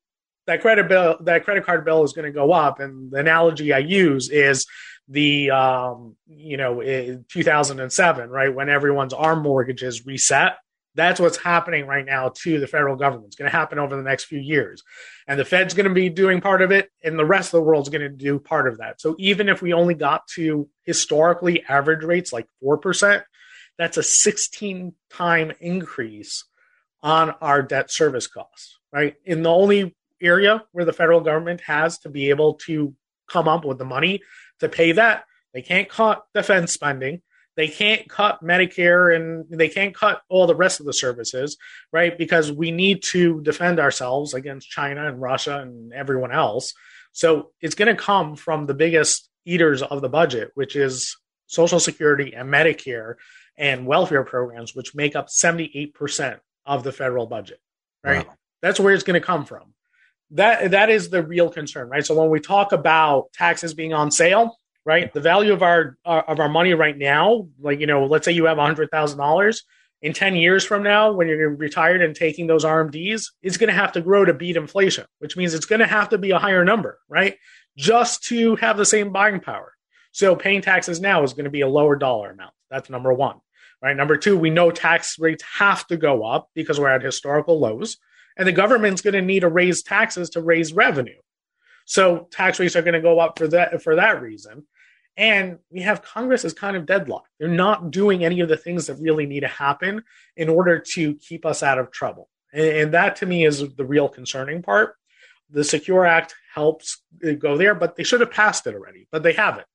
that 0.47 0.61
credit 0.61 0.87
bill, 0.87 1.17
that 1.21 1.43
credit 1.43 1.65
card 1.65 1.83
bill 1.83 2.05
is 2.05 2.13
going 2.13 2.25
to 2.25 2.31
go 2.31 2.53
up. 2.53 2.79
And 2.79 3.11
the 3.11 3.17
analogy 3.17 3.73
I 3.73 3.79
use 3.79 4.29
is 4.29 4.67
the 5.09 5.51
um, 5.51 6.15
you 6.25 6.55
know 6.55 6.81
2007, 6.81 8.29
right 8.29 8.55
when 8.55 8.69
everyone's 8.69 9.13
arm 9.13 9.43
mortgages 9.43 10.05
reset 10.05 10.53
that's 10.95 11.19
what's 11.19 11.37
happening 11.37 11.87
right 11.87 12.05
now 12.05 12.31
to 12.43 12.59
the 12.59 12.67
federal 12.67 12.95
government. 12.95 13.27
It's 13.27 13.35
going 13.35 13.49
to 13.49 13.57
happen 13.57 13.79
over 13.79 13.95
the 13.95 14.03
next 14.03 14.25
few 14.25 14.39
years. 14.39 14.83
And 15.27 15.39
the 15.39 15.45
Fed's 15.45 15.73
going 15.73 15.87
to 15.87 15.93
be 15.93 16.09
doing 16.09 16.41
part 16.41 16.61
of 16.61 16.71
it, 16.71 16.91
and 17.03 17.17
the 17.17 17.25
rest 17.25 17.47
of 17.47 17.59
the 17.59 17.63
world's 17.63 17.89
going 17.89 18.01
to 18.01 18.09
do 18.09 18.39
part 18.39 18.67
of 18.67 18.77
that. 18.77 19.01
So 19.01 19.15
even 19.17 19.49
if 19.49 19.61
we 19.61 19.73
only 19.73 19.95
got 19.95 20.27
to 20.35 20.69
historically 20.83 21.63
average 21.67 22.03
rates 22.03 22.31
like 22.31 22.47
4%, 22.63 23.23
that's 23.77 23.97
a 23.97 24.03
16 24.03 24.93
time 25.09 25.51
increase 25.59 26.45
on 27.01 27.31
our 27.41 27.61
debt 27.61 27.91
service 27.91 28.27
costs, 28.27 28.79
right? 28.91 29.15
In 29.25 29.41
the 29.41 29.51
only 29.51 29.95
area 30.21 30.63
where 30.71 30.85
the 30.85 30.93
federal 30.93 31.21
government 31.21 31.61
has 31.61 31.97
to 31.99 32.09
be 32.09 32.29
able 32.29 32.53
to 32.53 32.95
come 33.27 33.47
up 33.47 33.65
with 33.65 33.77
the 33.77 33.85
money 33.85 34.21
to 34.59 34.69
pay 34.69 34.93
that, 34.93 35.25
they 35.53 35.61
can't 35.61 35.89
cut 35.89 36.23
defense 36.33 36.71
spending 36.71 37.21
they 37.55 37.67
can't 37.67 38.09
cut 38.09 38.43
Medicare 38.43 39.15
and 39.15 39.45
they 39.49 39.69
can't 39.69 39.95
cut 39.95 40.21
all 40.29 40.47
the 40.47 40.55
rest 40.55 40.79
of 40.79 40.85
the 40.85 40.93
services, 40.93 41.57
right? 41.91 42.17
Because 42.17 42.51
we 42.51 42.71
need 42.71 43.03
to 43.03 43.41
defend 43.41 43.79
ourselves 43.79 44.33
against 44.33 44.69
China 44.69 45.07
and 45.07 45.21
Russia 45.21 45.59
and 45.59 45.93
everyone 45.93 46.31
else. 46.31 46.73
So 47.11 47.51
it's 47.61 47.75
going 47.75 47.95
to 47.95 48.01
come 48.01 48.35
from 48.35 48.65
the 48.65 48.73
biggest 48.73 49.29
eaters 49.45 49.83
of 49.83 50.01
the 50.01 50.09
budget, 50.09 50.51
which 50.55 50.75
is 50.75 51.15
Social 51.47 51.79
Security 51.79 52.33
and 52.33 52.49
Medicare 52.49 53.15
and 53.55 53.85
welfare 53.85 54.23
programs, 54.23 54.75
which 54.75 54.95
make 54.95 55.15
up 55.15 55.27
78% 55.27 56.39
of 56.65 56.83
the 56.83 56.91
federal 56.91 57.27
budget, 57.27 57.59
right? 58.03 58.27
Wow. 58.27 58.33
That's 58.61 58.79
where 58.79 58.93
it's 58.93 59.03
going 59.03 59.19
to 59.19 59.25
come 59.25 59.45
from. 59.45 59.73
That 60.31 60.71
that 60.71 60.89
is 60.89 61.09
the 61.09 61.21
real 61.21 61.49
concern, 61.49 61.89
right? 61.89 62.03
So 62.03 62.15
when 62.19 62.29
we 62.29 62.39
talk 62.39 62.71
about 62.71 63.31
taxes 63.33 63.75
being 63.75 63.93
on 63.93 64.09
sale, 64.09 64.57
right? 64.85 65.11
The 65.13 65.21
value 65.21 65.53
of 65.53 65.61
our 65.61 65.97
uh, 66.05 66.23
of 66.27 66.39
our 66.39 66.49
money 66.49 66.73
right 66.73 66.97
now, 66.97 67.47
like 67.59 67.79
you 67.79 67.87
know, 67.87 68.05
let's 68.05 68.25
say 68.25 68.31
you 68.31 68.45
have 68.45 68.57
hundred 68.57 68.91
thousand 68.91 69.17
dollars. 69.17 69.63
In 70.01 70.11
10 70.11 70.35
years 70.35 70.65
from 70.65 70.83
now, 70.83 71.13
when 71.13 71.29
you're 71.29 71.55
retired 71.55 72.01
and 72.01 72.13
taking 72.13 72.45
those 72.45 72.65
RMDs, 72.65 73.27
it's 73.41 73.55
going 73.55 73.69
to 73.69 73.73
have 73.73 73.93
to 73.93 74.01
grow 74.01 74.25
to 74.25 74.33
beat 74.33 74.57
inflation, 74.57 75.05
which 75.19 75.37
means 75.37 75.53
it's 75.53 75.65
going 75.65 75.79
to 75.79 75.87
have 75.87 76.09
to 76.09 76.17
be 76.17 76.31
a 76.31 76.39
higher 76.39 76.65
number, 76.65 76.99
right? 77.07 77.37
Just 77.77 78.23
to 78.25 78.57
have 78.57 78.75
the 78.75 78.83
same 78.83 79.13
buying 79.13 79.39
power. 79.39 79.73
So 80.11 80.35
paying 80.35 80.61
taxes 80.61 80.99
now 80.99 81.23
is 81.23 81.31
going 81.31 81.45
to 81.45 81.49
be 81.49 81.61
a 81.61 81.69
lower 81.69 81.95
dollar 81.95 82.31
amount. 82.31 82.53
That's 82.69 82.89
number 82.89 83.13
one, 83.13 83.37
right? 83.81 83.95
Number 83.95 84.17
two, 84.17 84.37
we 84.37 84.49
know 84.49 84.71
tax 84.71 85.17
rates 85.19 85.43
have 85.57 85.87
to 85.87 85.95
go 85.95 86.25
up 86.25 86.49
because 86.53 86.81
we're 86.81 86.89
at 86.89 87.01
historical 87.01 87.57
lows, 87.57 87.95
and 88.35 88.45
the 88.45 88.51
government's 88.51 89.01
going 89.01 89.13
to 89.13 89.21
need 89.21 89.39
to 89.39 89.47
raise 89.47 89.83
taxes 89.83 90.31
to 90.31 90.41
raise 90.41 90.73
revenue. 90.73 91.19
So 91.85 92.27
tax 92.31 92.59
rates 92.59 92.75
are 92.75 92.81
going 92.81 92.93
to 92.93 93.01
go 93.01 93.19
up 93.19 93.37
for 93.37 93.47
that 93.49 93.81
for 93.81 93.95
that 93.95 94.21
reason. 94.21 94.65
And 95.15 95.59
we 95.69 95.81
have 95.81 96.01
Congress 96.01 96.43
is 96.43 96.53
kind 96.53 96.75
of 96.75 96.85
deadlocked. 96.85 97.29
They're 97.39 97.47
not 97.47 97.91
doing 97.91 98.25
any 98.25 98.39
of 98.39 98.49
the 98.49 98.57
things 98.57 98.87
that 98.87 98.95
really 98.95 99.25
need 99.25 99.41
to 99.41 99.47
happen 99.47 100.03
in 100.35 100.49
order 100.49 100.79
to 100.93 101.15
keep 101.15 101.45
us 101.45 101.61
out 101.61 101.77
of 101.77 101.91
trouble. 101.91 102.29
And, 102.51 102.65
and 102.65 102.93
that 102.93 103.17
to 103.17 103.25
me 103.25 103.45
is 103.45 103.75
the 103.75 103.85
real 103.85 104.09
concerning 104.09 104.63
part. 104.63 104.95
The 105.49 105.63
Secure 105.63 106.05
Act 106.05 106.33
helps 106.53 107.03
go 107.37 107.57
there, 107.57 107.75
but 107.75 107.95
they 107.95 108.03
should 108.03 108.21
have 108.21 108.31
passed 108.31 108.65
it 108.65 108.73
already, 108.73 109.07
but 109.11 109.21
they 109.21 109.33
haven't. 109.33 109.67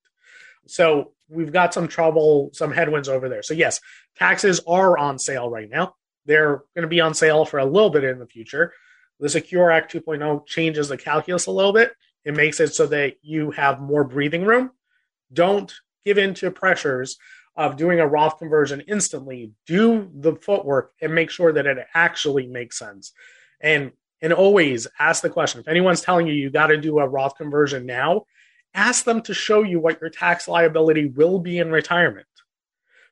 So 0.67 1.13
we've 1.29 1.53
got 1.53 1.73
some 1.73 1.89
trouble, 1.89 2.51
some 2.53 2.73
headwinds 2.73 3.09
over 3.09 3.29
there. 3.29 3.43
So, 3.43 3.55
yes, 3.55 3.81
taxes 4.17 4.61
are 4.67 4.99
on 4.99 5.19
sale 5.19 5.49
right 5.49 5.71
now. 5.71 5.95
They're 6.27 6.63
going 6.75 6.83
to 6.83 6.89
be 6.89 7.01
on 7.01 7.15
sale 7.15 7.45
for 7.45 7.59
a 7.59 7.65
little 7.65 7.91
bit 7.91 8.05
in 8.05 8.19
the 8.19 8.27
future. 8.27 8.73
The 9.21 9.29
Secure 9.29 9.71
Act 9.71 9.93
2.0 9.93 10.47
changes 10.47 10.89
the 10.89 10.99
calculus 10.99 11.47
a 11.47 11.51
little 11.51 11.73
bit. 11.73 11.93
It 12.25 12.35
makes 12.35 12.61
it 12.61 12.75
so 12.75 12.87
that 12.87 13.15
you 13.23 13.51
have 13.53 13.81
more 13.81 14.05
breathing 14.05 14.45
room. 14.45 14.71
Don't 15.33 15.73
give 16.05 16.19
in 16.19 16.35
to 16.35 16.51
pressures 16.51 17.19
of 17.57 17.77
doing 17.77 18.01
a 18.01 18.07
Roth 18.07 18.39
conversion 18.39 18.83
instantly. 18.87 19.53
Do 19.67 20.11
the 20.15 20.37
footwork 20.37 20.93
and 21.03 21.15
make 21.15 21.31
sure 21.31 21.53
that 21.53 21.67
it 21.67 21.79
actually 21.95 22.47
makes 22.47 22.79
sense. 22.79 23.13
And 23.61 23.93
and 24.21 24.33
always 24.33 24.87
ask 24.99 25.23
the 25.23 25.31
question. 25.31 25.61
If 25.61 25.69
anyone's 25.69 26.01
telling 26.01 26.27
you 26.27 26.35
you 26.35 26.51
got 26.51 26.69
to 26.69 26.77
do 26.77 26.99
a 26.99 27.09
Roth 27.09 27.37
conversion 27.37 27.87
now, 27.87 28.25
ask 28.75 29.05
them 29.05 29.23
to 29.23 29.35
show 29.35 29.63
you 29.63 29.81
what 29.81 30.01
your 30.01 30.11
tax 30.11 30.49
liability 30.49 31.07
will 31.07 31.39
be 31.39 31.59
in 31.59 31.71
retirement. 31.71 32.27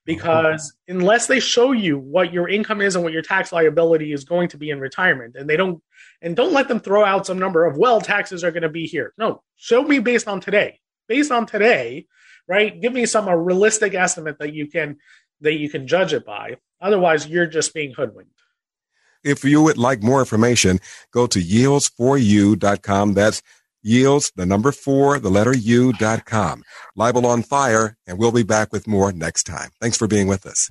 Because 0.05 0.73
unless 0.87 1.27
they 1.27 1.41
show 1.41 1.73
you 1.73 1.99
what 1.99 2.33
your 2.33 2.49
income 2.49 2.81
is 2.81 2.95
and 2.95 3.03
what 3.03 3.13
your 3.13 3.23
tax 3.23 3.51
liability 3.53 4.13
is 4.13 4.25
going 4.25 4.49
to 4.51 4.57
be 4.57 4.71
in 4.71 4.79
retirement, 4.79 5.35
and 5.35 5.51
they 5.51 5.57
don't, 5.57 5.83
and 6.23 6.37
don't 6.37 6.53
let 6.53 6.69
them 6.69 6.79
throw 6.79 7.05
out 7.05 7.27
some 7.27 7.41
number 7.41 7.65
of, 7.65 7.77
well, 7.77 8.01
taxes 8.01 8.45
are 8.45 8.53
going 8.53 8.63
to 8.63 8.69
be 8.69 8.87
here. 8.87 9.13
No, 9.19 9.43
show 9.57 9.83
me 9.83 9.99
based 9.99 10.29
on 10.29 10.41
today. 10.41 10.79
Based 11.09 11.31
on 11.31 11.47
today, 11.47 12.07
right? 12.49 12.81
Give 12.81 12.93
me 12.93 13.07
some 13.07 13.29
a 13.29 13.37
realistic 13.37 13.95
estimate 13.95 14.39
that 14.39 14.53
you 14.53 14.67
can 14.67 14.97
that 15.41 15.55
you 15.55 15.69
can 15.69 15.87
judge 15.87 16.13
it 16.13 16.25
by. 16.25 16.57
Otherwise, 16.81 17.27
you're 17.27 17.47
just 17.47 17.75
being 17.75 17.93
hoodwinked. 17.93 18.31
If 19.25 19.45
you 19.45 19.63
would 19.63 19.79
like 19.79 20.03
more 20.03 20.21
information, 20.21 20.79
go 21.11 21.27
to 21.27 21.39
yields4u.com. 21.41 23.15
That's 23.15 23.43
yields, 23.83 24.33
the 24.37 24.47
number 24.47 24.73
four, 24.73 25.19
the 25.19 25.31
letter 25.31 25.55
U 25.57 25.93
dot 25.93 26.25
com. 26.25 26.63
Leibel 26.97 27.25
on 27.25 27.43
fire, 27.43 27.97
and 28.07 28.19
we'll 28.19 28.33
be 28.33 28.43
back 28.43 28.73
with 28.73 28.87
more 28.87 29.13
next 29.13 29.45
time. 29.45 29.71
Thanks 29.81 29.97
for 29.97 30.07
being 30.07 30.27
with 30.27 30.47
us. 30.47 30.71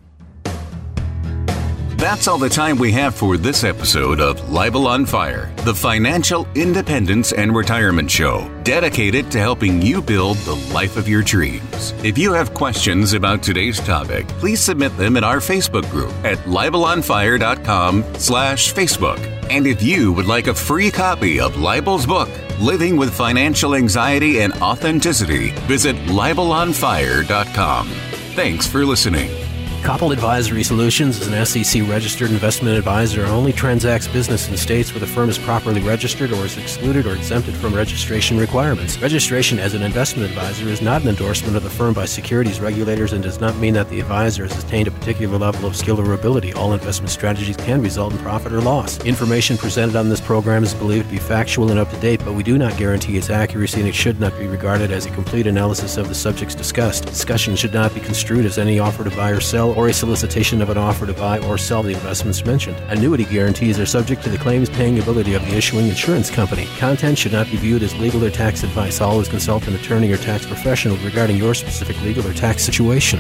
That's 2.05 2.27
all 2.27 2.37
the 2.37 2.47
time 2.47 2.77
we 2.77 2.91
have 2.91 3.15
for 3.15 3.35
this 3.35 3.63
episode 3.63 4.19
of 4.19 4.39
Leibel 4.41 4.85
on 4.85 5.07
Fire, 5.07 5.51
the 5.63 5.73
financial 5.73 6.45
independence 6.53 7.31
and 7.31 7.55
retirement 7.55 8.11
show 8.11 8.47
dedicated 8.61 9.31
to 9.31 9.39
helping 9.39 9.81
you 9.81 10.03
build 10.03 10.37
the 10.37 10.53
life 10.71 10.97
of 10.97 11.07
your 11.07 11.23
dreams. 11.23 11.95
If 12.03 12.15
you 12.15 12.31
have 12.31 12.53
questions 12.53 13.13
about 13.13 13.41
today's 13.41 13.79
topic, 13.79 14.27
please 14.27 14.61
submit 14.61 14.95
them 14.97 15.17
in 15.17 15.23
our 15.23 15.37
Facebook 15.37 15.89
group 15.89 16.11
at 16.23 16.37
leibelonfire.com 16.45 18.03
slash 18.19 18.71
Facebook. 18.71 19.17
And 19.49 19.65
if 19.65 19.81
you 19.81 20.13
would 20.13 20.27
like 20.27 20.45
a 20.45 20.53
free 20.53 20.91
copy 20.91 21.39
of 21.39 21.55
Leibel's 21.55 22.05
book, 22.05 22.29
Living 22.59 22.97
with 22.97 23.15
Financial 23.15 23.73
Anxiety 23.73 24.41
and 24.41 24.53
Authenticity, 24.61 25.49
visit 25.65 25.95
leibelonfire.com. 26.05 27.87
Thanks 28.35 28.67
for 28.67 28.85
listening. 28.85 29.44
Copple 29.85 30.11
Advisory 30.11 30.63
Solutions 30.63 31.21
is 31.21 31.27
an 31.27 31.45
SEC 31.45 31.87
registered 31.87 32.31
investment 32.31 32.75
advisor 32.75 33.21
and 33.21 33.29
only 33.29 33.53
transacts 33.53 34.07
business 34.07 34.49
in 34.49 34.57
states 34.57 34.91
where 34.91 34.99
the 34.99 35.05
firm 35.05 35.29
is 35.29 35.37
properly 35.37 35.79
registered 35.79 36.31
or 36.31 36.43
is 36.43 36.57
excluded 36.57 37.05
or 37.05 37.15
exempted 37.15 37.53
from 37.53 37.71
registration 37.71 38.39
requirements. 38.39 38.97
Registration 38.97 39.59
as 39.59 39.75
an 39.75 39.83
investment 39.83 40.27
advisor 40.27 40.67
is 40.69 40.81
not 40.81 41.03
an 41.03 41.09
endorsement 41.09 41.55
of 41.55 41.61
the 41.61 41.69
firm 41.69 41.93
by 41.93 42.05
securities 42.05 42.59
regulators 42.59 43.13
and 43.13 43.21
does 43.21 43.39
not 43.39 43.55
mean 43.57 43.75
that 43.75 43.87
the 43.89 43.99
advisor 43.99 44.47
has 44.47 44.63
attained 44.63 44.87
a 44.87 44.91
particular 44.91 45.37
level 45.37 45.67
of 45.67 45.75
skill 45.75 46.01
or 46.01 46.13
ability. 46.15 46.51
All 46.53 46.73
investment 46.73 47.11
strategies 47.11 47.55
can 47.55 47.79
result 47.79 48.11
in 48.11 48.17
profit 48.17 48.53
or 48.53 48.61
loss. 48.61 48.99
Information 49.05 49.55
presented 49.55 49.95
on 49.95 50.09
this 50.09 50.19
program 50.19 50.63
is 50.63 50.73
believed 50.73 51.09
to 51.09 51.11
be 51.11 51.19
factual 51.19 51.69
and 51.69 51.77
up 51.77 51.91
to 51.91 51.99
date, 51.99 52.25
but 52.25 52.33
we 52.33 52.41
do 52.41 52.57
not 52.57 52.75
guarantee 52.75 53.17
its 53.17 53.29
accuracy 53.29 53.81
and 53.81 53.89
it 53.89 53.93
should 53.93 54.19
not 54.19 54.35
be 54.39 54.47
regarded 54.47 54.89
as 54.89 55.05
a 55.05 55.11
complete 55.11 55.45
analysis 55.45 55.97
of 55.97 56.07
the 56.07 56.15
subjects 56.15 56.55
discussed. 56.55 57.05
Discussion 57.05 57.55
should 57.55 57.73
not 57.73 57.93
be 57.93 57.99
construed 57.99 58.47
as 58.47 58.57
any 58.57 58.79
offer 58.79 59.03
to 59.03 59.11
buy 59.11 59.29
or 59.29 59.39
sell 59.39 59.74
or 59.75 59.87
a 59.87 59.93
solicitation 59.93 60.61
of 60.61 60.69
an 60.69 60.77
offer 60.77 61.05
to 61.05 61.13
buy 61.13 61.39
or 61.39 61.57
sell 61.57 61.83
the 61.83 61.93
investments 61.93 62.45
mentioned. 62.45 62.77
Annuity 62.89 63.25
guarantees 63.25 63.79
are 63.79 63.85
subject 63.85 64.23
to 64.23 64.29
the 64.29 64.37
claims 64.37 64.69
paying 64.69 64.99
ability 64.99 65.33
of 65.33 65.45
the 65.45 65.55
issuing 65.55 65.87
insurance 65.87 66.29
company. 66.29 66.65
Content 66.77 67.17
should 67.17 67.31
not 67.31 67.49
be 67.51 67.57
viewed 67.57 67.83
as 67.83 67.95
legal 67.95 68.23
or 68.23 68.29
tax 68.29 68.63
advice. 68.63 69.01
Always 69.01 69.27
consult 69.27 69.67
an 69.67 69.75
attorney 69.75 70.11
or 70.11 70.17
tax 70.17 70.45
professional 70.45 70.97
regarding 70.97 71.37
your 71.37 71.53
specific 71.53 71.99
legal 72.01 72.25
or 72.27 72.33
tax 72.33 72.63
situation. 72.63 73.19